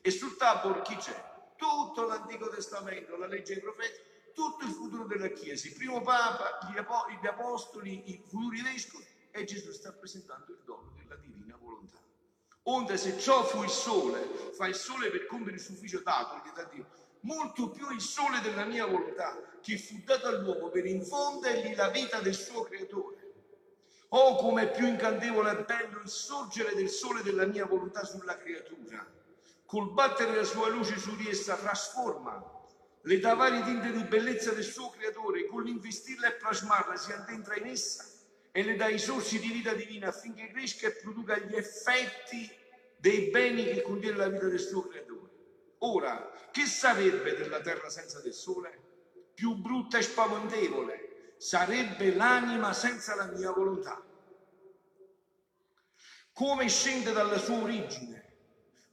E 0.00 0.10
sul 0.12 0.36
tabor 0.36 0.80
chi 0.82 0.94
c'è? 0.94 1.52
Tutto 1.56 2.06
l'Antico 2.06 2.48
Testamento, 2.50 3.16
la 3.16 3.26
legge 3.26 3.54
dei 3.54 3.62
profeti, 3.62 4.00
tutto 4.38 4.64
il 4.64 4.70
futuro 4.70 5.04
della 5.04 5.26
Chiesa, 5.30 5.66
il 5.66 5.74
primo 5.74 6.00
Papa, 6.00 6.60
gli, 6.70 6.78
apo- 6.78 7.06
gli 7.20 7.26
Apostoli, 7.26 8.12
i 8.12 8.22
futuri 8.24 8.62
vescovi, 8.62 9.04
e 9.32 9.42
Gesù 9.42 9.72
sta 9.72 9.92
presentando 9.92 10.52
il 10.52 10.60
dono 10.64 10.92
della 10.96 11.16
divina 11.16 11.56
volontà. 11.60 11.98
Onde 12.62 12.96
se 12.98 13.18
ciò 13.18 13.42
fu 13.42 13.64
il 13.64 13.68
sole, 13.68 14.52
fa 14.54 14.68
il 14.68 14.76
sole 14.76 15.10
per 15.10 15.26
compiere 15.26 15.56
il 15.56 15.60
suo 15.60 15.74
ufficio 15.74 16.02
dato, 16.02 16.40
da 16.54 16.62
Dio, 16.72 16.86
molto 17.22 17.70
più 17.70 17.90
il 17.90 18.00
sole 18.00 18.40
della 18.40 18.64
mia 18.64 18.86
volontà, 18.86 19.36
che 19.60 19.76
fu 19.76 20.00
dato 20.04 20.28
all'uomo 20.28 20.68
per 20.68 20.86
infondergli 20.86 21.74
la 21.74 21.88
vita 21.88 22.20
del 22.20 22.34
suo 22.34 22.62
creatore. 22.62 23.16
Oh, 24.10 24.36
come 24.36 24.62
è 24.62 24.70
più 24.70 24.86
incantevole 24.86 25.50
e 25.50 25.64
bello 25.64 26.00
il 26.00 26.08
sorgere 26.08 26.76
del 26.76 26.88
sole 26.88 27.22
della 27.22 27.44
mia 27.44 27.66
volontà 27.66 28.04
sulla 28.04 28.38
creatura. 28.38 29.04
Col 29.66 29.92
battere 29.92 30.36
la 30.36 30.44
sua 30.44 30.68
luce 30.68 30.96
su 30.96 31.16
di 31.16 31.28
essa 31.28 31.56
trasforma, 31.56 32.57
le 33.02 33.18
dà 33.18 33.34
varie 33.34 33.62
tinte 33.62 33.92
di 33.92 34.04
bellezza 34.04 34.52
del 34.52 34.64
suo 34.64 34.90
creatore, 34.90 35.46
con 35.46 35.62
l'investirla 35.62 36.28
e 36.28 36.36
plasmarla 36.36 36.96
si 36.96 37.12
addentra 37.12 37.56
in 37.56 37.66
essa 37.66 38.04
e 38.50 38.62
le 38.62 38.76
dà 38.76 38.88
i 38.88 38.98
sorsi 38.98 39.38
di 39.38 39.52
vita 39.52 39.72
divina 39.72 40.08
affinché 40.08 40.48
cresca 40.48 40.88
e 40.88 40.96
produca 40.96 41.38
gli 41.38 41.54
effetti 41.54 42.50
dei 42.96 43.30
beni 43.30 43.64
che 43.64 43.82
contiene 43.82 44.16
la 44.16 44.28
vita 44.28 44.46
del 44.46 44.58
suo 44.58 44.82
creatore. 44.82 45.32
Ora, 45.78 46.30
che 46.50 46.66
sarebbe 46.66 47.36
della 47.36 47.60
terra 47.60 47.88
senza 47.88 48.20
del 48.20 48.34
sole? 48.34 48.86
Più 49.32 49.54
brutta 49.54 49.98
e 49.98 50.02
spaventevole 50.02 51.34
sarebbe 51.38 52.12
l'anima 52.14 52.72
senza 52.72 53.14
la 53.14 53.26
mia 53.26 53.52
volontà. 53.52 54.02
Come 56.32 56.68
scende 56.68 57.12
dalla 57.12 57.38
sua 57.38 57.62
origine, 57.62 58.27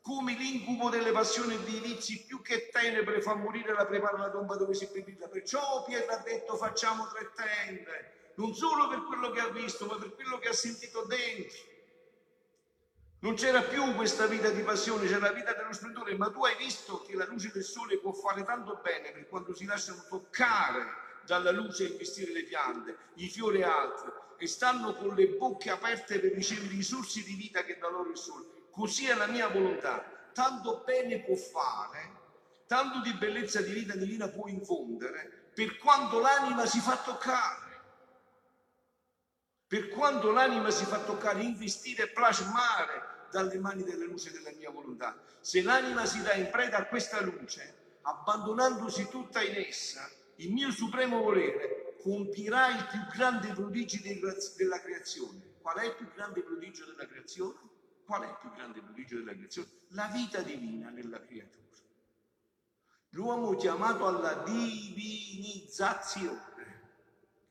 come 0.05 0.33
l'incubo 0.33 0.89
delle 0.89 1.11
passioni 1.11 1.55
e 1.55 1.63
dei 1.63 1.79
vizi 1.79 2.23
più 2.25 2.39
che 2.43 2.69
tenebre 2.69 3.23
fa 3.23 3.33
morire 3.33 3.73
la 3.73 3.87
prepara 3.87 4.19
la 4.19 4.29
tomba 4.29 4.55
dove 4.55 4.75
si 4.75 4.87
brilla. 4.91 5.27
Perciò 5.27 5.83
Pietro 5.83 6.13
ha 6.13 6.19
detto 6.19 6.55
facciamo 6.57 7.07
tre 7.07 7.31
tende, 7.33 8.33
non 8.35 8.53
solo 8.53 8.87
per 8.87 9.03
quello 9.05 9.31
che 9.31 9.39
ha 9.39 9.49
visto, 9.49 9.87
ma 9.87 9.97
per 9.97 10.13
quello 10.13 10.37
che 10.37 10.49
ha 10.49 10.53
sentito 10.53 11.05
dentro. 11.05 11.57
Non 13.21 13.33
c'era 13.33 13.63
più 13.63 13.95
questa 13.95 14.27
vita 14.27 14.51
di 14.51 14.61
passione, 14.61 15.07
c'era 15.07 15.31
la 15.31 15.31
vita 15.31 15.53
dello 15.53 15.73
splendore, 15.73 16.15
ma 16.15 16.29
tu 16.29 16.45
hai 16.45 16.55
visto 16.55 17.01
che 17.01 17.15
la 17.15 17.25
luce 17.25 17.49
del 17.51 17.63
sole 17.63 17.97
può 17.97 18.11
fare 18.11 18.43
tanto 18.43 18.79
bene 18.83 19.11
per 19.11 19.27
quando 19.27 19.55
si 19.55 19.65
lasciano 19.65 20.05
toccare 20.07 20.85
dalla 21.25 21.49
luce 21.49 21.85
e 21.85 21.87
investire 21.87 22.31
le 22.31 22.43
piante, 22.43 22.95
i 23.15 23.27
fiori 23.27 23.61
e 23.61 23.63
altri, 23.63 24.11
e 24.37 24.45
stanno 24.45 24.93
con 24.93 25.15
le 25.15 25.29
bocche 25.29 25.71
aperte 25.71 26.19
per 26.19 26.33
ricevere 26.33 26.75
i 26.75 26.83
sorsi 26.83 27.23
di 27.23 27.33
vita 27.33 27.63
che 27.63 27.79
dà 27.79 27.89
loro 27.89 28.11
il 28.11 28.17
sole. 28.17 28.64
Così 28.75 29.07
è 29.07 29.15
la 29.15 29.27
mia 29.27 29.47
volontà. 29.47 30.03
Tanto 30.33 30.83
bene 30.85 31.23
può 31.23 31.35
fare, 31.35 32.11
tanto 32.67 32.99
di 32.99 33.13
bellezza 33.13 33.61
di 33.61 33.71
vita 33.71 33.95
divina 33.95 34.27
può 34.27 34.47
infondere, 34.47 35.51
per 35.53 35.77
quanto 35.77 36.19
l'anima 36.19 36.65
si 36.65 36.79
fa 36.79 36.97
toccare. 36.97 37.63
Per 39.65 39.87
quanto 39.87 40.31
l'anima 40.31 40.71
si 40.71 40.83
fa 40.83 40.99
toccare, 40.99 41.41
investire 41.41 42.03
e 42.03 42.09
plasmare 42.09 43.27
dalle 43.31 43.57
mani 43.59 43.83
della 43.83 44.03
luce 44.03 44.31
della 44.31 44.51
mia 44.51 44.69
volontà. 44.69 45.17
Se 45.39 45.61
l'anima 45.61 46.05
si 46.05 46.21
dà 46.21 46.33
in 46.33 46.49
preda 46.49 46.77
a 46.79 46.85
questa 46.87 47.21
luce, 47.21 47.99
abbandonandosi 48.01 49.07
tutta 49.07 49.41
in 49.41 49.55
essa, 49.55 50.05
il 50.35 50.51
mio 50.51 50.69
supremo 50.69 51.21
volere 51.21 51.95
compirà 52.01 52.67
il 52.67 52.87
più 52.87 52.99
grande 53.15 53.53
prodigio 53.53 53.99
della 54.01 54.81
creazione. 54.81 55.53
Qual 55.61 55.77
è 55.77 55.85
il 55.85 55.95
più 55.95 56.11
grande 56.13 56.43
prodigio 56.43 56.85
della 56.85 57.07
creazione? 57.07 57.74
Qual 58.05 58.21
è 58.21 58.29
il 58.29 58.37
più 58.39 58.51
grande 58.51 58.79
prodigio 58.81 59.17
della 59.17 59.33
creazione? 59.33 59.67
La 59.89 60.07
vita 60.13 60.41
divina 60.41 60.89
nella 60.89 61.19
creatura. 61.19 61.63
L'uomo 63.09 63.55
chiamato 63.55 64.05
alla 64.05 64.43
divinizzazione, 64.43 66.43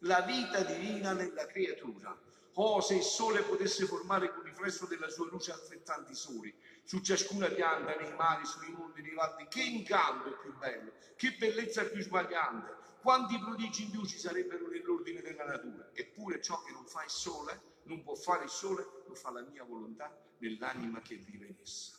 la 0.00 0.20
vita 0.20 0.62
divina 0.62 1.12
nella 1.12 1.46
creatura. 1.46 2.16
Oh, 2.56 2.80
se 2.80 2.94
il 2.94 3.02
sole 3.02 3.42
potesse 3.42 3.84
formare 3.86 4.32
con 4.32 4.44
riflesso 4.44 4.86
della 4.86 5.08
sua 5.08 5.26
luce 5.26 5.50
altrettanti 5.50 6.14
soli, 6.14 6.54
su 6.84 7.00
ciascuna 7.00 7.48
pianta, 7.48 7.96
nei 7.96 8.14
mari, 8.14 8.46
sui 8.46 8.70
monti, 8.70 9.02
nei 9.02 9.14
valli, 9.14 9.48
che 9.48 9.62
incanto 9.62 10.36
più 10.36 10.56
bello, 10.58 10.92
che 11.16 11.32
bellezza 11.32 11.84
più 11.84 12.00
sbagliante, 12.00 12.76
quanti 13.00 13.40
prodigi 13.40 13.82
in 13.84 13.90
più 13.90 14.06
ci 14.06 14.18
sarebbero 14.18 14.68
nell'ordine 14.68 15.20
della 15.20 15.46
natura. 15.46 15.90
Eppure 15.94 16.40
ciò 16.40 16.62
che 16.62 16.70
non 16.70 16.86
fa 16.86 17.02
il 17.02 17.10
sole, 17.10 17.73
non 17.84 18.02
può 18.02 18.14
fare 18.14 18.44
il 18.44 18.50
sole, 18.50 18.84
lo 19.06 19.14
fa 19.14 19.30
la 19.30 19.42
mia 19.42 19.64
volontà 19.64 20.16
nell'anima 20.38 21.00
che 21.00 21.16
vive 21.16 21.46
in 21.46 21.56
essa. 21.60 21.98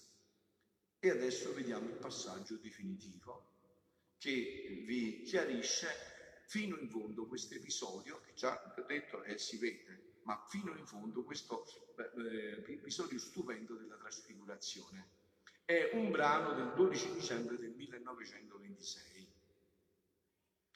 E 0.99 1.09
adesso 1.09 1.53
vediamo 1.53 1.87
il 1.87 1.95
passaggio 1.95 2.55
definitivo 2.55 3.53
che 4.17 4.83
vi 4.85 5.21
chiarisce 5.21 5.87
fino 6.47 6.77
in 6.77 6.89
fondo 6.89 7.25
questo 7.25 7.55
episodio, 7.55 8.21
che 8.21 8.33
già 8.33 8.73
ho 8.77 8.81
detto 8.83 9.23
eh, 9.23 9.37
si 9.37 9.57
vede 9.57 10.13
ma 10.23 10.43
fino 10.49 10.75
in 10.75 10.85
fondo 10.87 11.23
questo 11.23 11.65
eh, 11.97 12.63
episodio 12.73 13.19
stupendo 13.19 13.75
della 13.75 13.95
trasfigurazione. 13.95 15.13
È 15.63 15.91
un 15.93 16.09
brano 16.11 16.53
del 16.53 16.73
12 16.75 17.13
dicembre 17.13 17.57
del 17.57 17.71
1926. 17.71 19.27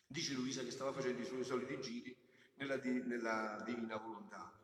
Dice 0.06 0.34
Luisa 0.34 0.64
che 0.64 0.72
stava 0.72 0.94
facendo 0.94 1.22
i 1.22 1.26
suoi 1.26 1.44
soliti 1.44 1.80
giri 1.82 2.16
nella, 2.56 2.76
nella 2.76 3.62
divina 3.66 3.98
volontà 3.98 4.59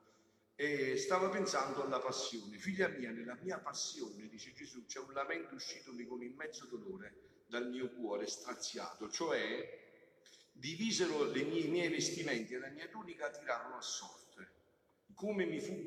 e 0.56 0.98
stava 0.98 1.30
pensando 1.30 1.84
alla 1.84 2.00
passione. 2.00 2.58
Figlia 2.58 2.88
mia, 2.88 3.12
nella 3.12 3.38
mia 3.42 3.60
passione, 3.60 4.28
dice 4.28 4.54
Gesù, 4.54 4.86
c'è 4.86 5.00
un 5.00 5.14
lamento 5.14 5.56
uscitomi 5.56 6.06
con 6.06 6.22
immenso 6.24 6.66
dolore 6.66 7.44
dal 7.48 7.70
mio 7.70 7.90
cuore 7.90 8.28
straziato, 8.28 9.10
cioè 9.10 9.84
divisero 10.52 11.32
mie, 11.32 11.60
i 11.60 11.68
miei 11.68 11.90
vestimenti 11.90 12.54
e 12.54 12.60
la 12.60 12.70
mia 12.70 12.88
tunica 12.88 13.30
tirarono 13.30 13.76
a 13.76 13.82
sorte 13.82 14.26
come 15.16 15.46
mi 15.46 15.60
fu 15.60 15.84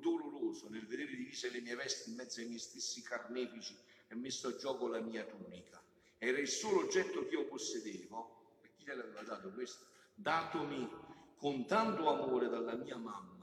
doloroso 0.00 0.68
nel 0.70 0.86
vedere 0.86 1.14
divise 1.14 1.50
le 1.50 1.60
mie 1.60 1.76
vesti 1.76 2.10
in 2.10 2.16
mezzo 2.16 2.40
ai 2.40 2.46
miei 2.46 2.58
stessi 2.58 3.02
carnefici 3.02 3.76
e 4.08 4.14
messo 4.14 4.48
a 4.48 4.56
gioco 4.56 4.88
la 4.88 5.00
mia 5.00 5.24
tunica. 5.24 5.80
Era 6.18 6.38
il 6.38 6.48
solo 6.48 6.80
oggetto 6.80 7.26
che 7.26 7.34
io 7.34 7.46
possedevo, 7.46 8.58
e 8.62 8.70
chi 8.74 8.84
gliel'aveva 8.84 9.22
dato 9.22 9.50
questo? 9.50 9.86
Datomi 10.14 10.88
con 11.36 11.66
tanto 11.66 12.08
amore 12.08 12.48
dalla 12.48 12.74
mia 12.74 12.96
mamma, 12.96 13.41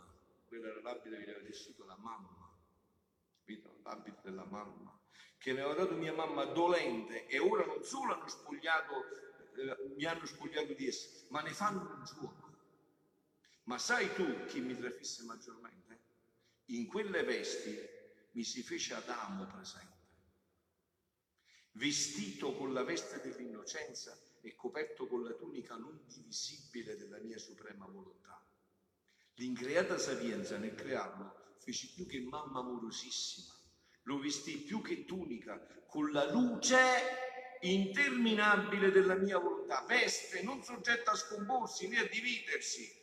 quella 0.50 0.68
era 0.68 0.82
l'abito 0.82 1.16
che 1.16 1.22
aveva 1.22 1.40
tessuto 1.46 1.86
la 1.86 1.96
mamma, 1.96 2.52
l'abito 3.84 4.20
della 4.24 4.46
mamma, 4.46 5.00
che 5.38 5.54
mi 5.54 5.60
aveva 5.60 5.76
dato 5.76 5.96
mia 5.96 6.14
mamma 6.14 6.44
dolente 6.46 7.28
e 7.28 7.40
ora 7.40 7.66
non 7.66 7.84
solo 7.84 8.14
hanno 8.14 8.28
spogliato, 8.28 8.94
eh, 9.56 9.94
mi 9.96 10.04
hanno 10.06 10.26
spogliato 10.26 10.74
di 10.74 10.88
esse, 10.88 11.28
ma 11.30 11.42
ne 11.42 11.52
fanno 11.52 11.96
un 11.96 12.04
gioco. 12.04 12.48
Ma 13.64 13.78
sai 13.78 14.12
tu 14.16 14.46
chi 14.46 14.60
mi 14.60 14.76
trafisse 14.76 15.24
maggiormente? 15.24 15.78
In 16.66 16.88
quelle 16.88 17.24
vesti 17.24 17.78
mi 18.32 18.44
si 18.44 18.64
fece 18.64 18.96
Adamo 18.96 19.46
presente, 19.46 19.98
vestito 21.74 22.54
con 22.56 22.74
la 22.74 22.84
veste 22.84 23.22
dell'innocenza 23.22 24.20
e 24.42 24.56
coperto 24.56 25.08
con 25.08 25.24
la 25.24 25.34
tunica 25.34 25.76
non 25.76 26.02
divisibile 26.08 26.98
della 26.98 27.20
mia 27.20 27.38
suprema 27.38 27.86
volontà. 27.86 28.49
L'increata 29.40 29.98
sapienza 29.98 30.58
nel 30.58 30.76
crearlo 30.76 31.56
fece 31.60 31.92
più 31.96 32.06
che 32.06 32.20
mamma 32.20 32.60
amorosissima, 32.60 33.48
lo 34.04 34.20
vestì 34.20 34.58
più 34.58 34.82
che 34.82 35.06
tunica 35.06 35.58
con 35.88 36.12
la 36.12 36.30
luce 36.30 36.78
interminabile 37.62 38.92
della 38.92 39.16
mia 39.16 39.38
volontà, 39.38 39.86
veste 39.88 40.42
non 40.44 40.62
soggetta 40.62 41.12
a 41.12 41.16
scomporsi 41.16 41.88
né 41.88 42.00
a 42.00 42.08
dividersi, 42.10 42.94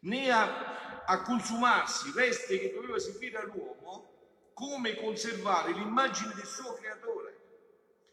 né 0.00 0.30
a, 0.30 1.02
a 1.02 1.22
consumarsi, 1.22 2.10
veste 2.10 2.58
che 2.58 2.72
doveva 2.74 2.98
servire 2.98 3.38
all'uomo 3.38 4.50
come 4.52 4.96
conservare 4.96 5.72
l'immagine 5.72 6.34
del 6.34 6.46
suo 6.46 6.74
creatore. 6.74 7.40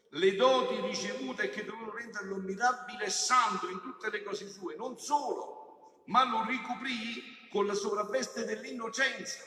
Le 0.08 0.34
doti 0.36 0.80
ricevute 0.80 1.50
che 1.50 1.66
dovevano 1.66 1.92
renderlo 1.92 2.36
mirabile 2.36 3.04
e 3.04 3.10
santo 3.10 3.68
in 3.68 3.82
tutte 3.82 4.08
le 4.08 4.22
cose 4.22 4.48
sue, 4.48 4.74
non 4.74 4.98
solo, 4.98 6.02
ma 6.06 6.24
lo 6.24 6.46
ricoprì 6.46 7.42
con 7.54 7.66
la 7.66 7.74
sopravveste 7.74 8.44
dell'innocenza. 8.44 9.44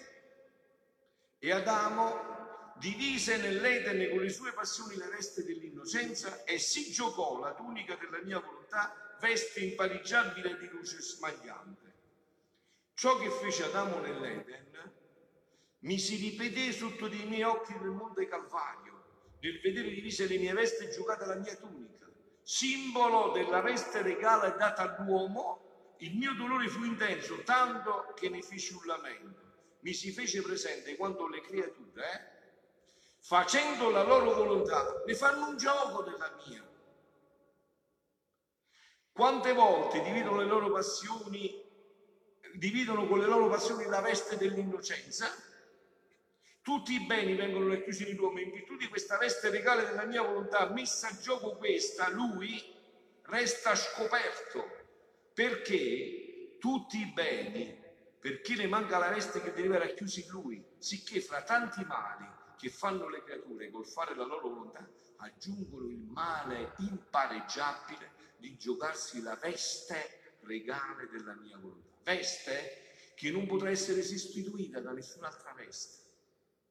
E 1.40 1.52
Adamo 1.52 2.72
divise 2.78 3.36
nell'Eden 3.36 4.10
con 4.12 4.22
le 4.22 4.30
sue 4.30 4.54
passioni 4.54 4.96
le 4.96 5.10
veste 5.10 5.44
dell'innocenza 5.44 6.46
e 6.46 6.58
si 6.58 6.90
giocò 6.90 7.38
la 7.38 7.54
tunica 7.54 7.96
della 7.96 8.24
mia 8.24 8.40
volontà, 8.40 9.18
veste 9.20 9.60
impareggiabile 9.60 10.58
di 10.58 10.68
luce 10.68 11.02
smagliante. 11.02 11.96
Ciò 12.94 13.18
che 13.18 13.30
fece 13.30 13.66
Adamo 13.66 14.00
nell'Eden 14.00 14.94
mi 15.80 16.00
si 16.00 16.16
ripeté 16.16 16.72
sotto 16.72 17.10
dei 17.10 17.26
miei 17.26 17.44
occhi 17.44 17.74
nel 17.74 17.90
monte 17.90 18.26
Calvario 18.26 19.04
nel 19.42 19.60
vedere 19.60 19.90
divise 19.90 20.28
le 20.28 20.38
mie 20.38 20.54
vesti 20.54 20.86
e 20.86 20.90
giocata 20.90 21.26
la 21.26 21.36
mia 21.36 21.56
tunica, 21.56 22.10
simbolo 22.42 23.34
della 23.34 23.62
veste 23.62 24.02
regale 24.02 24.56
data 24.58 24.96
all'uomo, 24.96 25.67
il 26.00 26.16
mio 26.16 26.34
dolore 26.34 26.68
fu 26.68 26.84
intenso, 26.84 27.42
tanto 27.44 28.13
che 28.16 28.30
ne 28.30 28.42
feci 28.42 28.74
un 28.74 28.86
lamento. 28.86 29.46
Mi 29.80 29.94
si 29.94 30.12
fece 30.12 30.42
presente 30.42 30.96
quando 30.96 31.27
le 31.27 31.42
creature, 31.42 32.04
eh, 32.04 32.36
facendo 33.22 33.89
la 33.89 34.04
loro 34.04 34.34
volontà, 34.34 35.01
ne 35.06 35.16
fanno 35.16 35.50
un 35.50 35.58
gioco 35.58 36.04
della 36.04 36.36
mia. 36.46 36.66
Quante 39.12 39.54
volte 39.54 40.01
dividono 40.01 40.38
le 40.38 40.46
loro 40.46 40.72
passioni, 40.72 41.63
dividono 42.54 43.08
con 43.08 43.20
le 43.20 43.25
loro 43.25 43.50
passioni 43.50 43.86
la 43.86 44.01
veste 44.01 44.38
dell'innocenza? 44.38 45.27
Tutti 46.62 46.94
i 46.94 47.06
beni 47.06 47.36
vengono 47.36 47.70
racchiusi 47.70 48.10
in 48.10 48.16
l'uomo 48.16 48.39
in 48.39 48.51
virtù 48.51 48.75
di 48.75 48.88
questa 48.89 49.18
veste 49.18 49.50
regale 49.50 49.86
della 49.86 50.06
mia 50.06 50.22
volontà, 50.22 50.70
messa 50.70 51.08
a 51.08 51.18
gioco 51.18 51.56
questa, 51.56 52.10
lui 52.10 52.62
resta 53.24 53.74
scoperto 53.74 54.77
perché 55.38 56.58
tutti 56.60 56.98
i 56.98 57.12
beni, 57.13 57.79
per 58.20 58.41
chi 58.41 58.56
ne 58.56 58.65
manca 58.65 58.98
la 58.98 59.10
veste 59.10 59.39
che 59.39 59.53
deve 59.53 59.77
racchiusi 59.77 60.24
in 60.24 60.32
lui, 60.32 60.65
sicché 60.79 61.22
fra 61.22 61.44
tanti 61.44 61.84
mali 61.86 62.25
che 62.58 62.72
fanno 62.72 63.08
le 63.08 63.22
creature 63.22 63.70
col 63.70 63.86
fare 63.86 64.15
la 64.15 64.25
loro 64.25 64.50
volontà, 64.50 64.89
aggiungono 65.17 65.89
il 65.89 66.00
male 66.00 66.74
impareggiabile 66.79 68.13
di 68.38 68.58
giocarsi 68.58 69.22
la 69.22 69.36
veste 69.36 70.38
regale 70.39 71.08
della 71.08 71.36
mia 71.36 71.58
volontà. 71.58 71.88
Veste 72.02 73.12
che 73.13 73.30
non 73.30 73.45
potrà 73.45 73.69
essere 73.69 74.02
sostituita 74.02 74.80
da 74.80 74.91
nessun'altra 74.91 75.54
veste 75.54 76.06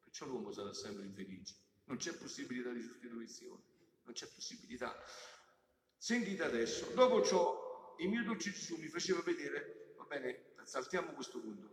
perciò 0.02 0.26
l'uomo 0.26 0.50
sarà 0.50 0.72
sempre 0.72 1.04
infelice. 1.04 1.54
Non 1.84 1.98
c'è 1.98 2.14
possibilità 2.14 2.70
di 2.70 2.82
sostituzione, 2.82 3.62
non 4.02 4.12
c'è 4.12 4.26
possibilità. 4.26 4.92
Sentite 5.96 6.42
adesso, 6.42 6.90
dopo 6.94 7.22
ciò, 7.22 7.65
il 7.98 8.08
mio 8.08 8.22
dolce 8.24 8.50
Gesù 8.50 8.76
mi 8.76 8.88
faceva 8.88 9.20
vedere, 9.22 9.94
va 9.96 10.04
bene, 10.04 10.52
saltiamo 10.64 11.12
questo 11.12 11.40
punto, 11.40 11.68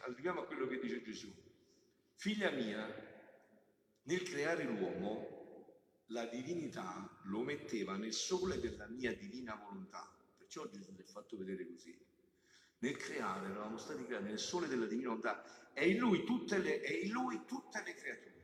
arriviamo 0.00 0.42
a 0.42 0.46
quello 0.46 0.66
che 0.66 0.78
dice 0.78 1.02
Gesù. 1.02 1.32
Figlia 2.14 2.50
mia, 2.50 2.86
nel 4.02 4.22
creare 4.22 4.64
l'uomo, 4.64 5.36
la 6.06 6.26
divinità 6.26 7.08
lo 7.24 7.42
metteva 7.42 7.96
nel 7.96 8.12
sole 8.12 8.58
della 8.60 8.86
mia 8.86 9.14
divina 9.14 9.54
volontà. 9.54 10.10
Perciò 10.36 10.68
Gesù 10.68 10.94
ti 10.94 11.02
ha 11.02 11.06
fatto 11.06 11.36
vedere 11.36 11.66
così. 11.66 11.96
Nel 12.78 12.96
creare 12.96 13.50
eravamo 13.50 13.76
stati 13.76 14.04
creati 14.04 14.24
nel 14.24 14.38
sole 14.38 14.68
della 14.68 14.86
divina 14.86 15.08
volontà 15.08 15.72
è 15.72 15.82
in 15.84 15.98
lui 15.98 16.24
tutte 16.24 16.58
le, 16.58 16.80
è 16.80 16.92
in 16.92 17.10
lui 17.10 17.44
tutte 17.44 17.82
le 17.84 17.94
creature. 17.94 18.36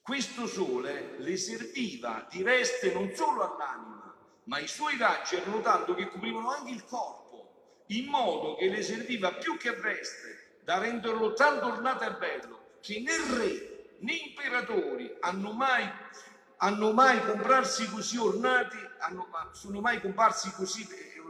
Questo 0.00 0.46
sole 0.46 1.18
le 1.18 1.36
serviva 1.36 2.26
di 2.30 2.42
veste 2.42 2.92
non 2.92 3.12
solo 3.14 3.42
all'anima, 3.42 4.15
ma 4.46 4.58
i 4.58 4.66
suoi 4.66 4.96
raggi 4.96 5.36
erano 5.36 5.60
tanto 5.60 5.94
che 5.94 6.08
coprivano 6.08 6.50
anche 6.50 6.72
il 6.72 6.84
corpo, 6.84 7.84
in 7.86 8.06
modo 8.06 8.56
che 8.56 8.68
le 8.68 8.82
serviva 8.82 9.32
più 9.34 9.56
che 9.56 9.72
veste, 9.72 10.58
da 10.62 10.78
renderlo 10.78 11.32
tanto 11.34 11.66
ornato 11.66 12.04
e 12.04 12.12
bello, 12.14 12.60
che 12.80 13.00
né 13.00 13.16
re 13.36 13.96
né 14.00 14.12
imperatori 14.12 15.16
hanno 15.20 15.52
mai, 15.52 15.88
hanno 16.58 16.92
mai 16.92 17.24
comprarsi 17.24 17.88
così 17.88 18.18
ornati, 18.18 18.76
hanno, 18.98 19.28
sono 19.52 19.80
mai 19.80 20.00
comparsi 20.00 20.50
così, 20.52 20.86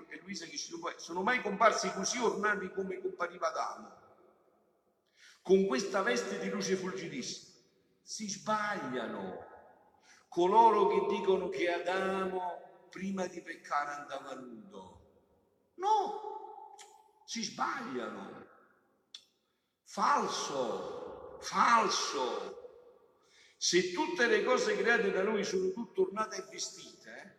e 0.09 0.21
Luisa 0.23 0.47
che 0.47 0.57
ci 0.57 0.73
sono 0.97 1.23
mai 1.23 1.41
comparsi 1.41 1.93
così 1.93 2.19
ornati 2.19 2.71
come 2.73 3.01
compariva 3.01 3.49
Adamo 3.49 4.05
con 5.43 5.65
questa 5.67 6.03
veste 6.03 6.41
di 6.41 6.49
luce 6.49 6.75
fulgidissima. 6.75 7.55
Si 8.03 8.29
sbagliano 8.29 9.45
coloro 10.29 10.89
che 10.89 11.15
dicono 11.15 11.49
che 11.49 11.73
Adamo 11.73 12.66
prima 12.97 13.27
di 13.27 13.43
peccare 13.43 13.91
andava 13.91 14.33
nudo. 14.37 15.01
No, 15.75 16.75
si 17.27 17.43
sbagliano. 17.43 18.47
Falso, 19.85 21.39
falso. 21.43 22.65
Se 23.59 23.93
tutte 23.93 24.27
le 24.27 24.45
cose 24.45 24.79
create 24.79 25.11
da 25.11 25.23
noi 25.23 25.45
sono 25.45 25.73
tutte 25.73 26.01
ornate 26.01 26.37
e 26.37 26.49
vestite, 26.51 27.11
eh? 27.11 27.35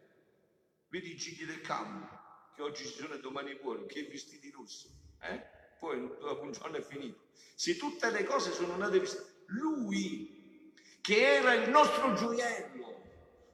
vedi 0.89 1.13
i 1.13 1.15
gigli 1.15 1.46
del 1.46 1.62
campo, 1.62 2.52
che 2.56 2.62
oggi 2.62 2.86
ci 2.86 2.93
sono 2.93 3.15
e 3.15 3.20
domani 3.20 3.56
buoni, 3.56 3.88
che 3.88 4.04
vestiti 4.04 4.52
rossi, 4.52 4.91
eh? 5.22 5.43
poi 5.80 6.00
dopo 6.20 6.43
un 6.43 6.52
giorno 6.52 6.78
è 6.78 6.82
finito. 6.84 7.30
Se 7.56 7.78
tutte 7.78 8.12
le 8.12 8.24
cose 8.26 8.52
sono 8.52 8.74
andate 8.74 9.00
viste, 9.00 9.43
lui 9.48 10.72
che 11.02 11.36
era 11.38 11.54
il 11.54 11.70
nostro 11.70 12.13
gioiello, 12.13 12.77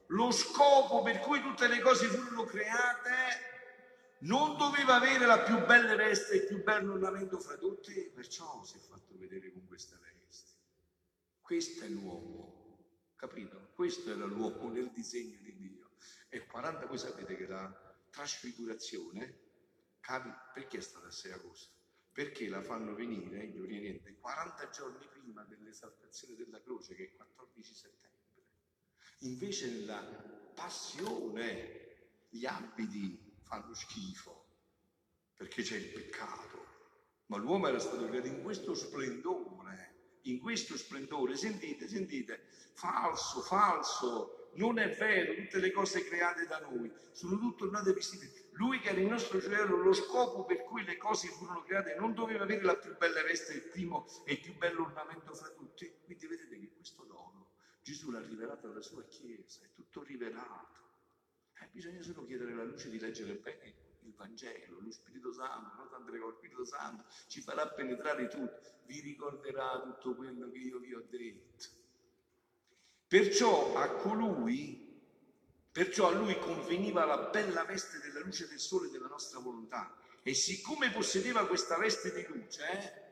lo 0.08 0.30
scopo 0.30 1.02
per 1.02 1.20
cui 1.20 1.40
tutte 1.40 1.68
le 1.68 1.80
cose 1.80 2.06
furono 2.06 2.44
create, 2.44 3.52
non 4.20 4.56
doveva 4.56 4.94
avere 4.94 5.26
la 5.26 5.40
più 5.40 5.64
bella 5.64 5.96
veste 5.96 6.32
e 6.32 6.36
il 6.36 6.46
più 6.46 6.62
bello 6.62 6.94
ornamento 6.94 7.38
fra 7.38 7.56
tutti, 7.56 8.10
perciò 8.14 8.62
si 8.64 8.76
è 8.76 8.80
fatto 8.80 9.16
vedere 9.16 9.52
con 9.52 9.66
questa 9.66 9.98
veste. 10.00 10.52
Questo 11.40 11.84
è 11.84 11.88
l'uomo, 11.88 12.78
capito? 13.16 13.70
Questo 13.74 14.10
era 14.10 14.24
l'uomo 14.24 14.70
nel 14.70 14.90
disegno 14.90 15.38
di 15.40 15.54
Dio. 15.56 15.90
E 16.28 16.46
40, 16.46 16.86
voi 16.86 16.98
sapete 16.98 17.36
che 17.36 17.46
la 17.46 17.70
trasfigurazione, 18.10 19.42
perché 20.52 20.78
è 20.78 20.80
stata 20.80 21.06
a 21.06 21.10
6 21.10 21.32
agosto? 21.32 21.82
perché 22.14 22.48
la 22.48 22.62
fanno 22.62 22.94
venire 22.94 23.42
in 23.42 23.60
Oriente 23.60 24.14
40 24.14 24.70
giorni 24.70 25.04
prima 25.08 25.42
dell'esaltazione 25.42 26.36
della 26.36 26.62
croce, 26.62 26.94
che 26.94 27.02
è 27.02 27.06
il 27.06 27.16
14 27.16 27.74
settembre. 27.74 28.13
Invece 29.24 29.70
nella 29.70 30.00
passione 30.54 32.28
gli 32.28 32.44
abiti 32.44 33.32
fanno 33.42 33.72
schifo, 33.74 34.44
perché 35.34 35.62
c'è 35.62 35.76
il 35.76 35.88
peccato. 35.88 36.66
Ma 37.26 37.38
l'uomo 37.38 37.68
era 37.68 37.78
stato 37.78 38.06
creato 38.06 38.26
in 38.26 38.42
questo 38.42 38.74
splendore, 38.74 40.18
in 40.22 40.40
questo 40.40 40.76
splendore. 40.76 41.36
Sentite, 41.36 41.88
sentite, 41.88 42.44
falso, 42.74 43.40
falso, 43.40 44.50
non 44.56 44.78
è 44.78 44.94
vero, 44.94 45.34
tutte 45.34 45.58
le 45.58 45.72
cose 45.72 46.04
create 46.04 46.46
da 46.46 46.60
noi 46.60 46.92
sono 47.12 47.38
tutte 47.38 47.64
ornate 47.64 47.92
vestite 47.92 48.44
lui 48.54 48.78
che 48.80 48.90
era 48.90 49.00
il 49.00 49.06
nostro 49.06 49.38
gioiello, 49.38 49.76
lo 49.76 49.92
scopo 49.92 50.44
per 50.44 50.62
cui 50.62 50.84
le 50.84 50.96
cose 50.96 51.28
furono 51.28 51.62
create, 51.62 51.96
non 51.98 52.14
doveva 52.14 52.44
avere 52.44 52.62
la 52.62 52.76
più 52.76 52.96
bella 52.96 53.22
veste, 53.22 53.54
il 53.54 53.62
primo 53.62 54.06
e 54.24 54.34
il 54.34 54.40
più 54.40 54.56
bello 54.56 54.82
ornamento 54.82 55.34
fra 55.34 55.48
tutti. 55.48 55.92
Quindi 56.04 56.26
vedete 56.26 56.58
che 56.58 56.72
questo 56.74 57.04
dono 57.04 57.33
Gesù 57.84 58.10
l'ha 58.10 58.20
rivelato 58.20 58.66
alla 58.66 58.80
sua 58.80 59.04
Chiesa, 59.04 59.62
è 59.62 59.68
tutto 59.74 60.02
rivelato. 60.02 60.80
Eh, 61.60 61.68
bisogna 61.70 62.00
solo 62.00 62.24
chiedere 62.24 62.54
la 62.54 62.64
luce 62.64 62.88
di 62.88 62.98
leggere 62.98 63.34
bene 63.34 63.82
il 64.04 64.14
Vangelo, 64.14 64.80
lo 64.80 64.90
Spirito 64.90 65.32
Santo, 65.34 65.76
non 65.76 65.90
tanto 65.90 66.14
lo 66.14 66.34
Spirito 66.36 66.64
Santo 66.64 67.04
ci 67.26 67.42
farà 67.42 67.68
penetrare 67.68 68.28
tutto, 68.28 68.80
vi 68.86 69.00
ricorderà 69.00 69.80
tutto 69.82 70.14
quello 70.14 70.50
che 70.50 70.58
io 70.58 70.78
vi 70.78 70.94
ho 70.94 71.04
detto. 71.08 71.66
Perciò 73.06 73.76
a 73.76 73.90
colui, 73.90 74.98
perciò 75.70 76.08
a 76.08 76.12
lui 76.12 76.38
conveniva 76.38 77.04
la 77.04 77.28
bella 77.28 77.64
veste 77.64 77.98
della 77.98 78.20
luce 78.20 78.48
del 78.48 78.58
sole 78.58 78.88
della 78.90 79.08
nostra 79.08 79.40
volontà. 79.40 79.94
E 80.22 80.32
siccome 80.32 80.90
possedeva 80.90 81.46
questa 81.46 81.76
veste 81.76 82.14
di 82.14 82.24
luce, 82.26 82.62
eh, 82.70 83.02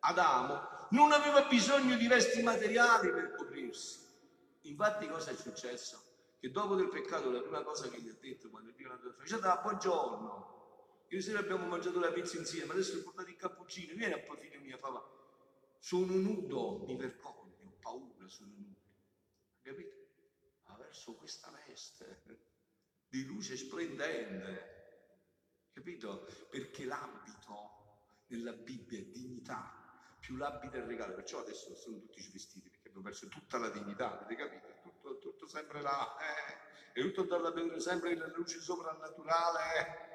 Adamo 0.00 0.88
non 0.90 1.12
aveva 1.12 1.42
bisogno 1.42 1.96
di 1.96 2.08
vesti 2.08 2.42
materiali 2.42 3.10
per 3.10 3.34
coprirsi. 3.36 4.06
Infatti 4.62 5.06
cosa 5.06 5.30
è 5.30 5.36
successo? 5.36 6.02
Che 6.38 6.50
dopo 6.50 6.74
del 6.76 6.88
peccato 6.88 7.30
la 7.30 7.40
prima 7.40 7.62
cosa 7.62 7.88
che 7.88 8.00
gli 8.00 8.08
ha 8.08 8.16
detto 8.20 8.48
quando 8.48 8.70
Dio 8.72 8.88
l'ha 8.88 8.98
la 9.40 9.60
buongiorno. 9.62 10.56
Ieri 11.08 11.22
sera 11.22 11.38
abbiamo 11.38 11.66
mangiato 11.66 11.98
la 11.98 12.12
pizza 12.12 12.36
insieme, 12.36 12.72
adesso 12.72 12.98
ho 12.98 13.02
portato 13.02 13.30
il 13.30 13.36
cappuccino, 13.36 13.94
vieni 13.94 14.12
a 14.12 14.22
figlio 14.22 14.60
mio, 14.60 14.78
papà. 14.78 15.02
Sono 15.78 16.14
nudo, 16.14 16.84
mi 16.86 16.96
vergogno, 16.96 17.56
ho 17.64 17.76
paura, 17.80 18.28
sono 18.28 18.52
nudo. 18.54 18.76
Capito? 19.62 19.96
Ma 20.66 20.76
verso 20.76 21.14
questa 21.14 21.50
veste 21.66 22.22
di 23.08 23.24
luce 23.24 23.56
splendente. 23.56 24.76
Capito? 25.72 26.26
Perché 26.50 26.84
l'abito 26.84 27.78
nella 28.26 28.52
Bibbia 28.52 28.98
è 28.98 29.04
dignità, 29.04 30.16
più 30.20 30.36
l'abito 30.36 30.76
è 30.76 30.84
regalo, 30.84 31.14
perciò 31.14 31.40
adesso 31.40 31.74
sono 31.74 31.98
tutti 32.00 32.20
svestiti 32.20 32.70
abbiamo 32.98 33.02
perso 33.02 33.28
tutta 33.28 33.58
la 33.58 33.70
dignità, 33.70 34.12
avete 34.12 34.34
capito? 34.34 34.66
Tutto, 34.82 35.18
tutto 35.18 35.46
sempre 35.46 35.80
là, 35.80 36.16
eh? 36.18 37.00
e 37.00 37.02
tutto 37.02 37.24
dalla 37.24 37.50
vedere 37.50 37.80
sempre 37.80 38.16
la 38.16 38.26
luce 38.34 38.60
soprannaturale. 38.60 39.60
Eh? 39.78 40.06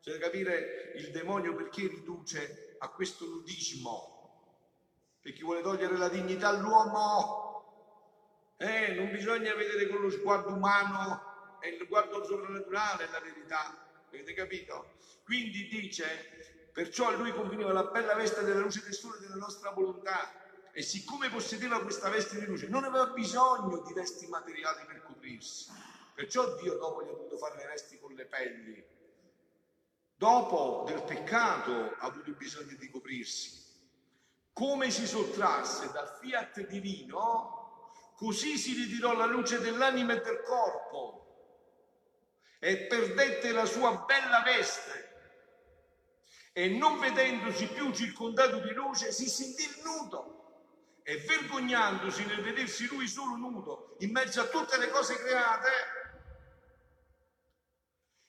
Cioè 0.00 0.18
capire 0.18 0.92
il 0.96 1.10
demonio 1.10 1.54
perché 1.54 1.82
riduce 1.88 2.76
a 2.78 2.88
questo 2.88 3.24
nudismo, 3.26 4.56
perché 5.20 5.42
vuole 5.42 5.62
togliere 5.62 5.96
la 5.96 6.08
dignità 6.08 6.48
all'uomo. 6.48 7.46
Eh, 8.56 8.94
non 8.94 9.10
bisogna 9.10 9.54
vedere 9.54 9.88
con 9.88 10.00
lo 10.00 10.10
sguardo 10.10 10.52
umano, 10.52 11.58
è 11.60 11.68
il 11.68 11.80
sguardo 11.84 12.24
soprannaturale 12.24 13.08
la 13.10 13.20
verità, 13.20 13.86
avete 14.08 14.34
capito? 14.34 14.96
Quindi 15.24 15.68
dice 15.68 16.48
Perciò 16.78 17.08
a 17.08 17.16
lui 17.16 17.32
conveniva 17.32 17.72
la 17.72 17.82
bella 17.86 18.14
veste 18.14 18.44
della 18.44 18.60
luce 18.60 18.80
del 18.84 18.94
sole 18.94 19.18
della 19.18 19.34
nostra 19.34 19.70
volontà. 19.70 20.30
E 20.78 20.82
siccome 20.82 21.28
possedeva 21.28 21.82
questa 21.82 22.08
veste 22.08 22.38
di 22.38 22.44
luce, 22.44 22.68
non 22.68 22.84
aveva 22.84 23.06
bisogno 23.06 23.78
di 23.78 23.92
vesti 23.92 24.28
materiali 24.28 24.84
per 24.86 25.02
coprirsi. 25.02 25.72
Perciò 26.14 26.54
Dio 26.54 26.74
dopo 26.74 27.02
gli 27.02 27.08
ha 27.08 27.14
dovuto 27.14 27.36
fare 27.36 27.56
le 27.56 27.66
vesti 27.66 27.98
con 27.98 28.12
le 28.12 28.26
pelli. 28.26 28.86
Dopo 30.14 30.84
del 30.86 31.02
peccato 31.02 31.96
ha 31.98 32.06
avuto 32.06 32.30
bisogno 32.30 32.76
di 32.76 32.88
coprirsi. 32.90 33.60
Come 34.52 34.92
si 34.92 35.04
sottrasse 35.04 35.90
dal 35.90 36.16
fiat 36.20 36.68
divino, 36.68 37.90
così 38.14 38.56
si 38.56 38.74
ritirò 38.74 39.14
la 39.14 39.26
luce 39.26 39.58
dell'anima 39.58 40.12
e 40.12 40.20
del 40.20 40.42
corpo 40.42 41.26
e 42.60 42.86
perdette 42.86 43.50
la 43.50 43.64
sua 43.64 44.04
bella 44.06 44.42
veste 44.42 45.06
e 46.52 46.68
non 46.68 47.00
vedendosi 47.00 47.66
più 47.66 47.92
circondato 47.92 48.60
di 48.60 48.72
luce 48.72 49.10
si 49.10 49.28
sentì 49.28 49.64
nudo 49.82 50.38
e 51.08 51.16
vergognandosi 51.16 52.26
nel 52.26 52.42
vedersi 52.42 52.86
lui 52.86 53.08
solo 53.08 53.36
nudo 53.36 53.96
in 54.00 54.10
mezzo 54.10 54.42
a 54.42 54.46
tutte 54.48 54.76
le 54.76 54.90
cose 54.90 55.16
create 55.16 55.70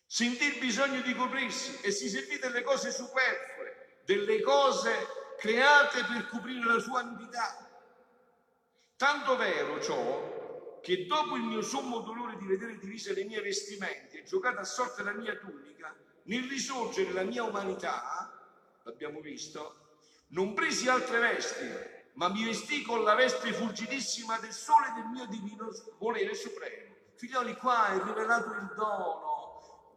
sentì 0.06 0.46
il 0.46 0.60
bisogno 0.60 1.02
di 1.02 1.14
coprirsi 1.14 1.82
e 1.82 1.92
si 1.92 2.08
sentì 2.08 2.40
delle 2.40 2.64
cose 2.64 2.90
superflue 2.90 3.60
delle 4.06 4.42
cose 4.42 4.92
create 5.38 6.04
per 6.06 6.28
coprire 6.30 6.66
la 6.66 6.80
sua 6.80 7.04
nudità. 7.04 7.56
Tanto 8.96 9.36
vero 9.36 9.80
ciò 9.82 10.80
che 10.82 11.06
dopo 11.06 11.36
il 11.36 11.44
mio 11.44 11.62
sommo 11.62 12.00
dolore 12.00 12.38
di 12.38 12.46
vedere 12.46 12.78
divise 12.78 13.14
le 13.14 13.26
mie 13.26 13.42
vestimenti 13.42 14.18
e 14.18 14.24
giocata 14.24 14.62
a 14.62 14.66
sorte 14.66 15.04
la 15.04 15.14
mia 15.14 15.36
tunica 15.36 15.96
nel 16.24 16.48
risorgere 16.48 17.08
della 17.08 17.24
mia 17.24 17.44
umanità, 17.44 18.02
l'abbiamo 18.84 19.20
visto, 19.20 19.90
non 20.30 20.54
presi 20.54 20.90
altre 20.90 21.20
vesti, 21.20 21.98
ma 22.14 22.30
mi 22.30 22.46
vestì 22.46 22.82
con 22.82 23.04
la 23.04 23.16
veste 23.16 23.54
fulgidissima 23.54 24.38
del 24.40 24.52
sole 24.52 24.92
del 24.96 25.06
mio 25.06 25.26
divino 25.26 25.70
volere 25.98 26.34
supremo. 26.34 26.96
Figlioli, 27.16 27.56
qua 27.56 27.90
è 27.90 28.04
rivelato 28.04 28.52
il 28.52 28.74
dono 28.76 29.30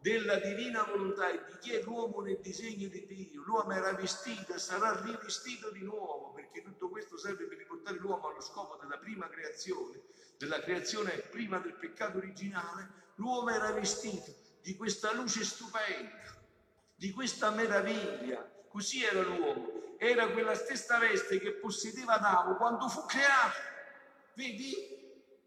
della 0.02 0.34
divina 0.40 0.82
volontà 0.82 1.30
e 1.30 1.44
di 1.46 1.58
chi 1.60 1.72
è 1.74 1.82
l'uomo 1.82 2.20
nel 2.20 2.40
disegno 2.40 2.88
di 2.88 3.06
Dio. 3.06 3.42
L'uomo 3.42 3.70
era 3.72 3.92
vestito 3.92 4.52
e 4.52 4.58
sarà 4.58 5.00
rivestito 5.00 5.70
di 5.70 5.82
nuovo, 5.82 6.32
perché 6.32 6.62
tutto 6.62 6.88
questo 6.88 7.16
serve 7.16 7.44
per 7.46 7.58
riportare 7.58 7.98
l'uomo 7.98 8.28
allo 8.28 8.40
scopo 8.40 8.76
della 8.80 8.98
prima 8.98 9.28
creazione, 9.28 10.00
della 10.36 10.60
creazione 10.60 11.12
prima 11.30 11.58
del 11.58 11.74
peccato 11.74 12.18
originale. 12.18 13.10
L'uomo 13.14 13.50
era 13.50 13.70
vestito 13.70 14.34
di 14.60 14.74
questa 14.74 15.12
luce 15.12 15.44
stupenda, 15.44 16.36
di 16.96 17.10
questa 17.12 17.50
meraviglia. 17.50 18.50
Così 18.68 19.04
era 19.04 19.22
l'uomo, 19.22 19.71
era 20.02 20.26
quella 20.30 20.56
stessa 20.56 20.98
veste 20.98 21.38
che 21.38 21.52
possedeva 21.52 22.14
Adamo 22.14 22.56
quando 22.56 22.88
fu 22.88 23.06
creato. 23.06 23.56
Vedi? 24.34 25.00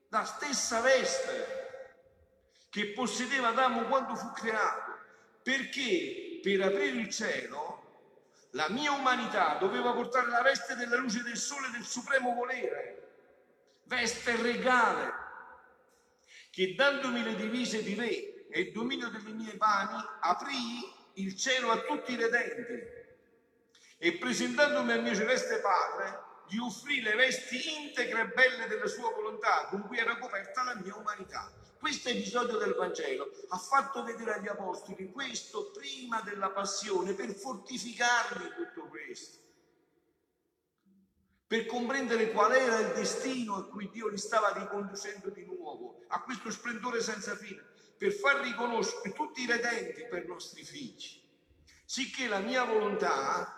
La 0.07 0.23
stessa 0.23 0.79
veste 0.79 1.89
che 2.69 2.93
possedeva 2.93 3.49
Adamo 3.49 3.83
quando 3.83 4.15
fu 4.15 4.31
creato. 4.31 4.97
Perché 5.43 6.39
per 6.41 6.61
aprire 6.61 6.97
il 6.97 7.09
cielo 7.09 7.83
la 8.51 8.69
mia 8.69 8.93
umanità 8.93 9.57
doveva 9.59 9.91
portare 9.91 10.29
la 10.29 10.41
veste 10.41 10.75
della 10.75 10.95
luce 10.95 11.21
del 11.21 11.35
sole 11.35 11.69
del 11.71 11.83
supremo 11.83 12.33
volere, 12.33 13.09
veste 13.83 14.37
regale, 14.37 15.13
che 16.49 16.73
dandomi 16.75 17.23
le 17.23 17.35
divise 17.35 17.83
di 17.83 17.93
re 17.93 18.47
e 18.47 18.61
il 18.61 18.71
dominio 18.71 19.09
delle 19.09 19.31
mie 19.31 19.55
mani 19.57 20.01
aprì 20.21 20.93
il 21.15 21.35
cielo 21.35 21.71
a 21.71 21.81
tutti 21.81 22.13
i 22.13 22.15
redenti 22.15 23.03
e 23.97 24.13
presentandomi 24.17 24.91
al 24.91 25.01
mio 25.01 25.15
celeste 25.15 25.59
Padre 25.59 26.23
gli 26.47 26.57
offrì 26.57 27.01
le 27.01 27.15
vesti 27.15 27.83
integre 27.83 28.21
e 28.21 28.27
belle 28.27 28.67
della 28.67 28.87
sua 28.87 29.11
volontà 29.11 29.67
con 29.69 29.87
cui 29.87 29.97
era 29.97 30.17
coperta 30.17 30.63
la 30.63 30.75
mia 30.75 30.95
umanità. 30.95 31.51
Questo 31.79 32.09
episodio 32.09 32.57
del 32.57 32.73
Vangelo. 32.73 33.31
Ha 33.49 33.57
fatto 33.57 34.03
vedere 34.03 34.33
agli 34.33 34.47
Apostoli 34.47 35.11
questo 35.11 35.71
prima 35.71 36.21
della 36.21 36.49
passione 36.49 37.13
per 37.13 37.33
fortificarli 37.33 38.49
tutto 38.55 38.87
questo, 38.87 39.37
per 41.47 41.65
comprendere 41.65 42.31
qual 42.31 42.53
era 42.53 42.79
il 42.79 42.93
destino 42.93 43.55
a 43.55 43.67
cui 43.67 43.89
Dio 43.91 44.07
li 44.07 44.17
stava 44.17 44.51
riconducendo 44.53 45.29
di 45.29 45.45
nuovo, 45.45 46.03
a 46.07 46.21
questo 46.23 46.49
splendore 46.49 47.01
senza 47.01 47.35
fine 47.35 47.73
per 47.97 48.11
far 48.11 48.41
riconoscere 48.41 49.13
tutti 49.13 49.43
i 49.43 49.47
redenti 49.47 50.05
per 50.07 50.27
nostri 50.27 50.63
figli, 50.63 51.21
sicché 51.85 52.27
la 52.27 52.39
mia 52.39 52.63
volontà, 52.63 53.54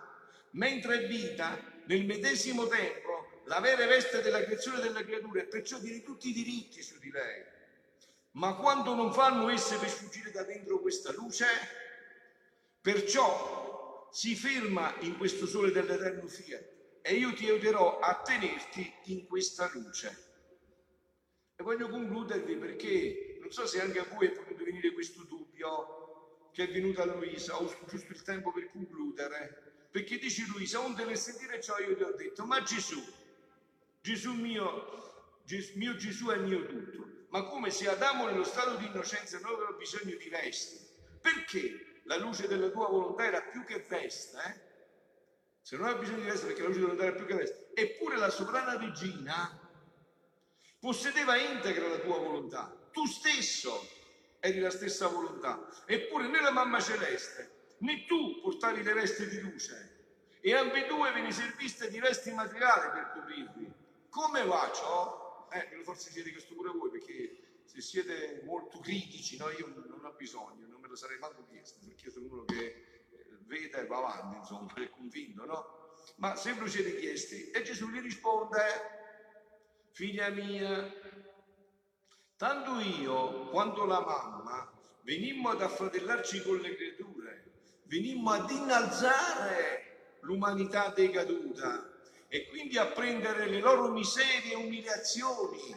mentre 0.52 1.04
è 1.04 1.08
vita, 1.08 1.60
nel 1.86 2.06
medesimo 2.06 2.68
tempo, 2.68 3.42
la 3.46 3.60
vera 3.60 3.86
veste 3.86 4.22
della 4.22 4.44
creazione 4.44 4.82
delle 4.82 5.04
creature 5.06 5.42
e 5.42 5.46
perciò 5.46 5.80
tiene 5.80 6.04
tutti 6.04 6.30
i 6.30 6.34
diritti 6.34 6.82
su 6.82 7.00
di 7.00 7.10
lei. 7.10 7.44
Ma 8.32 8.56
quando 8.56 8.94
non 8.94 9.14
fanno 9.14 9.50
esse 9.50 9.78
per 9.78 9.90
sfuggire 9.90 10.32
da 10.32 10.44
dentro 10.44 10.80
questa 10.80 11.12
luce, 11.14 11.46
perciò 12.82 14.10
si 14.12 14.36
ferma 14.36 14.96
in 15.00 15.18
questo 15.18 15.48
sole 15.48 15.72
dell'eterno 15.72 16.28
fiat 16.28 16.76
e 17.02 17.14
io 17.14 17.34
ti 17.34 17.50
aiuterò 17.50 18.00
a 18.00 18.22
tenerti 18.22 18.94
in 19.06 19.26
questa 19.28 19.70
luce. 19.74 20.26
E 21.56 21.64
voglio 21.64 21.90
concludervi 21.90 22.56
perché 22.58 23.38
non 23.40 23.52
so 23.52 23.66
se 23.66 23.82
anche 23.82 24.00
a 24.00 24.06
voi 24.14 24.28
è 24.28 24.32
potuto 24.32 24.64
venire 24.64 24.92
questo 24.92 25.24
dubbio 25.24 26.50
che 26.52 26.64
è 26.64 26.72
venuto 26.72 27.02
a 27.02 27.06
Luisa, 27.06 27.62
ho 27.62 27.74
giusto 27.88 28.12
il 28.12 28.22
tempo 28.24 28.52
per 28.52 28.72
concludere, 28.72 29.77
perché 29.92 30.18
dice 30.18 30.46
Luisa, 30.48 30.80
onde 30.80 31.06
nel 31.06 31.18
sentire 31.18 31.62
ciò 31.62 31.78
io 31.80 31.96
ti 31.96 32.04
ho 32.04 32.14
detto, 32.16 32.46
ma 32.46 32.62
Gesù, 32.62 33.02
Gesù 34.02 34.34
mio, 34.34 35.42
Gesù, 35.44 35.78
mio 35.78 35.96
Gesù 35.96 36.28
è 36.28 36.38
mio 36.38 36.66
tutto, 36.66 37.26
ma 37.30 37.44
come 37.44 37.70
se 37.72 37.90
Adamo 37.90 38.26
nello 38.28 38.44
stato 38.44 38.76
di 38.76 38.86
innocenza 38.86 39.40
non 39.40 39.54
aveva 39.54 39.72
bisogno 39.72 40.16
di 40.16 40.30
vesti, 40.30 40.78
perché 41.22 42.02
la 42.04 42.18
luce 42.18 42.48
della 42.48 42.70
tua 42.70 42.88
volontà 42.88 43.26
era 43.26 43.42
più 43.42 43.64
che 43.64 43.86
veste, 43.88 44.38
eh? 44.38 44.66
se 45.62 45.76
non 45.76 45.86
aveva 45.86 46.00
bisogno 46.00 46.22
di 46.22 46.30
veste 46.30 46.46
perché 46.46 46.62
la 46.62 46.68
luce 46.68 46.80
della 46.80 46.94
volontà 46.94 47.08
era 47.08 47.16
più 47.18 47.26
che 47.26 47.36
veste, 47.36 47.70
eppure 47.74 48.18
la 48.18 48.30
sovrana 48.30 48.78
regina 48.78 49.60
possedeva 50.80 51.36
integra 51.38 51.88
la 51.88 52.00
tua 52.00 52.18
volontà. 52.20 52.74
Tu 52.92 53.06
stesso 53.06 53.86
eri 54.40 54.60
la 54.60 54.70
stessa 54.70 55.08
volontà, 55.08 55.68
eppure 55.86 56.28
né 56.28 56.40
la 56.40 56.52
mamma 56.52 56.80
celeste 56.80 57.57
né 57.80 58.06
tu 58.06 58.42
portavi 58.42 58.84
le 58.84 58.94
vesti 58.94 59.28
di 59.28 59.40
luce 59.40 59.96
e 60.42 60.54
ambedue 60.54 61.12
ve 61.12 61.22
ne 61.22 61.32
serviste 61.32 61.90
di 61.90 62.00
vesti 62.00 62.32
materiali 62.32 62.90
per 62.92 63.12
coprirvi. 63.14 63.74
Come 64.10 64.46
va 64.46 64.72
ciò? 64.74 65.48
Eh, 65.52 65.84
forse 65.84 66.12
siete 66.12 66.32
questo 66.32 66.56
pure 66.56 66.72
voi 66.72 66.90
perché 66.90 67.62
se 67.66 67.82
siete 67.82 68.42
molto 68.46 68.80
critici, 68.80 69.38
no, 69.38 69.50
io 69.50 69.68
non 69.88 70.06
ho 70.06 70.14
bisogno, 70.14 70.66
non 70.68 70.80
me 70.80 70.88
lo 70.88 70.96
sarei 70.96 71.20
manco 71.20 71.46
chiesto 71.50 71.80
perché 71.86 72.10
sono 72.10 72.28
uno 72.28 72.46
che 72.46 72.66
eh, 72.66 73.38
vede 73.46 73.80
e 73.80 73.86
va 73.86 73.98
avanti, 73.98 74.38
insomma, 74.38 74.74
è 74.76 74.90
convinto, 74.90 75.46
no? 75.46 75.76
Ma 76.16 76.36
se 76.36 76.56
lo 76.58 76.68
siete 76.68 76.96
chiesti 76.98 77.52
e 77.52 77.62
Gesù 77.64 77.90
gli 77.90 78.00
risponde 78.00 78.58
figlia 79.92 80.30
mia, 80.30 80.90
tanto 82.38 82.80
io 82.80 83.50
quanto 83.50 83.86
la 83.86 84.00
mamma 84.00 84.72
venimmo 85.02 85.50
ad 85.50 85.62
affratellarci 85.62 86.44
con 86.44 86.58
le 86.58 86.76
creature, 86.76 86.87
venimmo 87.88 88.32
ad 88.32 88.50
innalzare 88.50 90.18
l'umanità 90.22 90.90
decaduta 90.90 91.94
e 92.28 92.48
quindi 92.48 92.78
a 92.78 92.88
prendere 92.88 93.48
le 93.48 93.60
loro 93.60 93.90
miserie 93.90 94.52
e 94.52 94.56
umiliazioni 94.56 95.76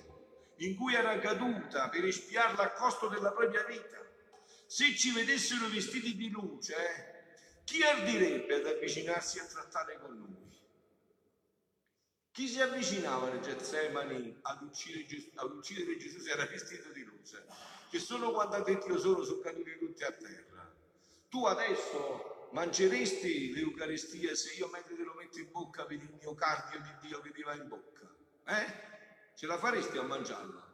in 0.56 0.76
cui 0.76 0.94
era 0.94 1.18
caduta 1.18 1.88
per 1.88 2.04
espiarla 2.04 2.62
a 2.64 2.72
costo 2.72 3.08
della 3.08 3.32
propria 3.32 3.64
vita. 3.64 3.98
Se 4.66 4.94
ci 4.94 5.12
vedessero 5.12 5.68
vestiti 5.68 6.14
di 6.14 6.30
luce, 6.30 7.20
chi 7.64 7.82
ardirebbe 7.82 8.56
ad 8.56 8.66
avvicinarsi 8.66 9.38
a 9.38 9.46
trattare 9.46 9.98
con 10.00 10.18
noi? 10.18 10.48
Chi 12.32 12.46
si 12.46 12.60
avvicinava 12.60 13.28
nel 13.28 13.40
Getsemani 13.40 14.38
ad 14.42 14.62
uccidere, 14.62 15.06
Gesù, 15.06 15.30
ad 15.34 15.50
uccidere 15.50 15.96
Gesù 15.96 16.20
se 16.20 16.30
era 16.30 16.46
vestito 16.46 16.90
di 16.90 17.02
luce? 17.02 17.44
Che 17.90 17.98
solo 17.98 18.32
quando 18.32 18.56
ha 18.56 18.62
detto 18.62 18.86
io 18.86 18.98
sono 18.98 19.22
sono 19.24 19.40
caduti 19.40 19.76
tutti 19.78 20.04
a 20.04 20.12
terra. 20.12 20.49
Tu 21.30 21.46
adesso 21.46 22.48
mangeresti 22.50 23.52
l'Eucaristia 23.54 24.34
se 24.34 24.52
io 24.54 24.66
mentre 24.68 24.96
te 24.96 25.04
lo 25.04 25.14
metto 25.14 25.38
in 25.38 25.48
bocca 25.52 25.86
vedi 25.86 26.04
il 26.04 26.18
mio 26.20 26.34
cardio 26.34 26.80
di 26.80 27.06
Dio 27.06 27.20
che 27.20 27.30
ti 27.30 27.42
va 27.42 27.54
in 27.54 27.68
bocca? 27.68 28.12
Eh? 28.46 28.88
Ce 29.36 29.46
la 29.46 29.56
faresti 29.56 29.96
a 29.96 30.02
mangiarla? 30.02 30.68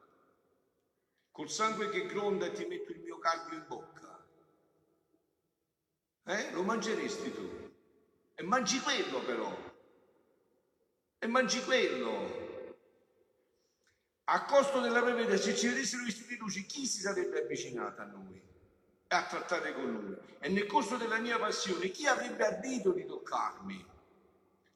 Col 1.31 1.51
sangue 1.51 1.91
che 1.91 2.07
gronda 2.07 2.51
ti 2.51 2.65
metto 2.65 2.93
il 2.93 3.01
mio 3.01 3.19
cardio 3.19 3.59
in 3.59 3.65
bocca? 3.69 4.27
Eh? 6.25 6.53
Lo 6.53 6.63
mangeresti 6.63 7.33
tu? 7.35 7.75
E 8.35 8.43
mangi 8.43 8.81
quello 8.81 9.21
però. 9.21 9.75
E 11.19 11.27
mangi 11.27 11.63
quello. 11.65 12.45
A 14.25 14.45
costo 14.47 14.81
della 14.81 15.03
prevede, 15.03 15.37
se 15.37 15.55
ci 15.55 15.69
vedessero 15.69 16.05
vestiti 16.05 16.29
di 16.29 16.39
luce, 16.39 16.65
chi 16.65 16.87
si 16.87 17.01
sarebbe 17.01 17.43
avvicinato 17.43 18.01
a 18.01 18.07
noi? 18.07 18.55
A 19.09 19.23
trattare 19.25 19.73
con 19.73 19.91
lui. 19.91 20.17
E 20.41 20.49
nel 20.49 20.67
corso 20.67 20.97
della 20.97 21.19
mia 21.19 21.39
passione, 21.39 21.91
chi 21.91 22.07
avrebbe 22.07 22.45
ardito 22.45 22.91
di 22.93 23.05
toccarmi? 23.07 23.95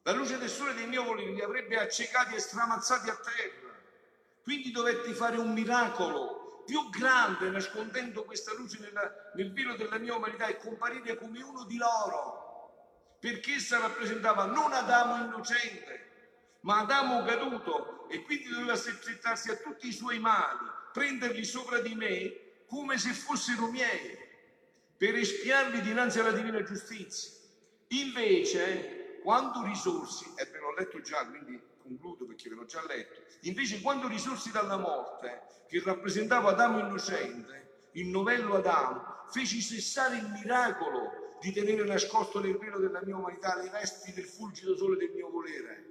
La 0.03 0.12
luce 0.12 0.38
del 0.38 0.49
sole 0.49 0.75
del 0.75 0.88
mio 0.88 1.05
volere 1.05 1.33
li 1.33 1.43
avrebbe 1.43 1.79
accecati 1.79 2.35
e 2.35 2.40
stramazzati 2.40 3.11
a 3.11 3.16
terra. 3.16 3.75
Quindi 4.43 4.71
dovetti 4.71 5.12
fare 5.12 5.37
un 5.37 5.53
miracolo 5.53 6.62
più 6.66 6.88
grande 6.88 7.51
nascondendo 7.51 8.25
questa 8.25 8.55
luce 8.55 8.79
nella, 8.81 9.31
nel 9.35 9.53
velo 9.53 9.75
della 9.77 9.99
mia 9.99 10.14
umanità 10.14 10.47
e 10.47 10.57
comparire 10.57 11.16
come 11.16 11.43
uno 11.43 11.64
di 11.64 11.77
loro, 11.77 13.16
perché 13.19 13.55
essa 13.55 13.79
rappresentava 13.79 14.45
non 14.45 14.73
Adamo 14.73 15.25
innocente, 15.25 16.09
ma 16.61 16.81
Adamo 16.81 17.25
caduto 17.25 18.09
e 18.09 18.23
quindi 18.23 18.49
doveva 18.49 18.73
assoggettarsi 18.73 19.51
a 19.51 19.57
tutti 19.57 19.88
i 19.88 19.93
suoi 19.93 20.19
mali, 20.19 20.66
prenderli 20.93 21.45
sopra 21.45 21.81
di 21.81 21.95
me 21.95 22.64
come 22.66 22.99
se 22.99 23.12
fossero 23.12 23.66
miei, 23.66 24.16
per 25.01 25.17
espiarli 25.17 25.81
dinanzi 25.81 26.19
alla 26.19 26.31
divina 26.31 26.63
giustizia. 26.63 27.31
Invece, 27.87 29.19
quando 29.23 29.65
risorsi, 29.65 30.27
e 30.37 30.45
ve 30.45 30.59
l'ho 30.59 30.75
letto 30.75 31.01
già, 31.01 31.27
quindi 31.27 31.59
concludo 31.83 32.27
perché 32.27 32.51
ve 32.51 32.57
l'ho 32.57 32.67
già 32.67 32.85
letto, 32.85 33.23
invece 33.45 33.81
quando 33.81 34.09
risorsi 34.09 34.51
dalla 34.51 34.77
morte, 34.77 35.41
che 35.69 35.81
rappresentava 35.83 36.51
Adamo 36.51 36.81
innocente, 36.81 37.87
il 37.93 38.09
novello 38.09 38.57
Adamo, 38.57 39.25
feci 39.31 39.63
cessare 39.63 40.19
il 40.19 40.29
miracolo 40.29 41.39
di 41.41 41.51
tenere 41.51 41.83
nascosto 41.85 42.39
nel 42.39 42.59
velo 42.59 42.79
della 42.79 43.01
mia 43.03 43.17
umanità 43.17 43.57
le 43.57 43.71
vesti 43.71 44.13
del 44.13 44.27
fulgido 44.27 44.77
sole 44.77 44.99
del 44.99 45.13
mio 45.15 45.31
volere. 45.31 45.85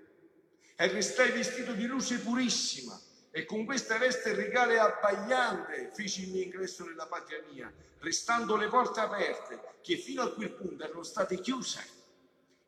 E 0.75 0.87
restai 0.87 1.31
vestito 1.31 1.73
di 1.73 1.87
luce 1.87 2.19
purissima, 2.19 3.01
e 3.31 3.45
con 3.45 3.65
questa 3.65 3.97
veste 3.97 4.33
regale 4.33 4.79
abbagliante 4.79 5.91
feci 5.93 6.23
il 6.23 6.31
mio 6.31 6.43
ingresso 6.43 6.85
nella 6.85 7.05
patria 7.05 7.43
mia, 7.51 7.71
restando 7.99 8.55
le 8.55 8.67
porte 8.67 8.99
aperte 8.99 9.77
che 9.81 9.97
fino 9.97 10.23
a 10.23 10.31
quel 10.31 10.51
punto 10.51 10.83
erano 10.83 11.03
state 11.03 11.39
chiuse, 11.39 11.97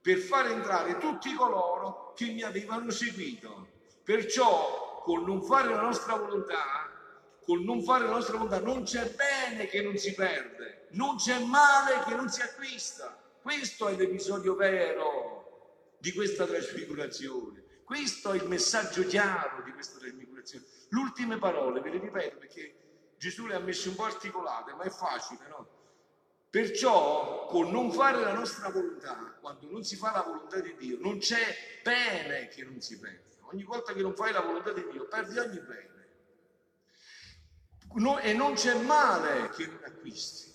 per 0.01 0.17
far 0.17 0.47
entrare 0.47 0.97
tutti 0.97 1.33
coloro 1.33 2.13
che 2.15 2.25
mi 2.25 2.41
avevano 2.41 2.89
seguito. 2.89 3.67
Perciò, 4.03 5.01
col 5.03 5.23
non 5.23 5.43
fare 5.43 5.69
la 5.69 5.81
nostra 5.81 6.15
volontà, 6.15 6.89
col 7.43 7.61
non 7.61 7.83
fare 7.83 8.05
la 8.05 8.11
nostra 8.11 8.37
volontà, 8.37 8.59
non 8.59 8.83
c'è 8.83 9.13
bene 9.15 9.67
che 9.67 9.81
non 9.81 9.97
si 9.97 10.13
perde, 10.13 10.87
non 10.91 11.17
c'è 11.17 11.39
male 11.43 12.03
che 12.05 12.15
non 12.15 12.29
si 12.29 12.41
acquista. 12.41 13.19
Questo 13.41 13.87
è 13.87 13.95
l'episodio 13.95 14.55
vero 14.55 15.95
di 15.97 16.11
questa 16.13 16.45
trasfigurazione. 16.45 17.63
Questo 17.83 18.31
è 18.31 18.37
il 18.37 18.47
messaggio 18.47 19.05
chiaro 19.05 19.63
di 19.63 19.70
questa 20.91 20.97
trasfigurazione. 20.97 20.97
Le 20.97 20.99
ultime 20.99 21.37
parole, 21.37 21.81
ve 21.81 21.89
le 21.89 21.99
ripeto 21.99 22.37
perché 22.37 22.75
Gesù 23.17 23.45
le 23.47 23.55
ha 23.55 23.59
messe 23.59 23.89
un 23.89 23.95
po' 23.95 24.03
articolate, 24.03 24.73
ma 24.73 24.83
è 24.83 24.89
facile, 24.89 25.47
no? 25.47 25.79
Perciò, 26.49 27.45
con 27.45 27.71
non 27.71 27.91
fare 27.91 28.19
la 28.19 28.33
nostra 28.33 28.69
volontà, 28.69 29.37
quando 29.39 29.69
non 29.69 29.83
si 29.83 29.95
fa 29.95 30.11
la 30.11 30.21
volontà 30.21 30.59
di 30.59 30.75
Dio, 30.75 30.97
non 30.99 31.17
c'è 31.19 31.79
bene 31.81 32.49
che 32.49 32.63
non 32.63 32.81
si 32.81 32.99
perde. 32.99 33.37
Ogni 33.51 33.63
volta 33.63 33.93
che 33.93 34.01
non 34.01 34.15
fai 34.15 34.33
la 34.33 34.41
volontà 34.41 34.73
di 34.73 34.85
Dio, 34.91 35.07
perdi 35.07 35.37
ogni 35.37 35.59
bene. 35.59 35.89
No, 37.93 38.19
e 38.19 38.33
non 38.33 38.53
c'è 38.53 38.81
male 38.81 39.49
che 39.49 39.67
non 39.67 39.79
acquisti. 39.85 40.53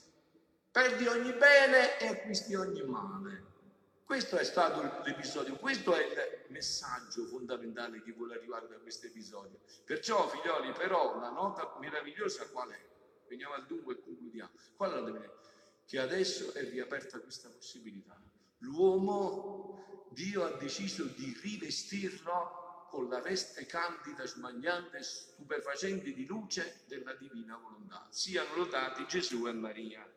Perdi 0.70 1.06
ogni 1.06 1.32
bene 1.32 1.98
e 1.98 2.08
acquisti 2.08 2.54
ogni 2.54 2.82
male. 2.82 3.45
Questo 4.06 4.36
è 4.36 4.44
stato 4.44 5.02
l'episodio, 5.04 5.56
questo 5.56 5.92
è 5.92 6.04
il 6.04 6.52
messaggio 6.52 7.26
fondamentale 7.26 8.00
che 8.04 8.12
vuole 8.12 8.36
arrivare 8.36 8.68
da 8.68 8.76
questo 8.76 9.06
episodio. 9.06 9.58
Perciò, 9.84 10.28
figlioli, 10.28 10.70
però, 10.70 11.18
la 11.18 11.30
nota 11.30 11.76
meravigliosa 11.80 12.46
qual 12.46 12.70
è? 12.70 12.80
Veniamo 13.26 13.54
al 13.54 13.66
dunque 13.66 13.94
e 13.94 14.02
concludiamo. 14.04 14.50
Qual 14.76 14.92
è 14.92 14.94
la 14.94 15.00
meravigliosa? 15.00 15.50
Che 15.84 15.98
adesso 15.98 16.52
è 16.52 16.70
riaperta 16.70 17.18
questa 17.18 17.48
possibilità. 17.48 18.16
L'uomo, 18.58 20.06
Dio 20.12 20.44
ha 20.44 20.56
deciso 20.56 21.02
di 21.06 21.36
rivestirlo 21.42 22.86
con 22.88 23.08
la 23.08 23.20
veste 23.20 23.66
candida, 23.66 24.24
smagliante, 24.24 25.02
stupefacente 25.02 26.12
di 26.12 26.26
luce 26.26 26.84
della 26.86 27.12
divina 27.14 27.56
volontà. 27.56 28.06
Siano 28.10 28.54
lodati 28.54 29.04
Gesù 29.08 29.48
e 29.48 29.52
Maria. 29.52 30.08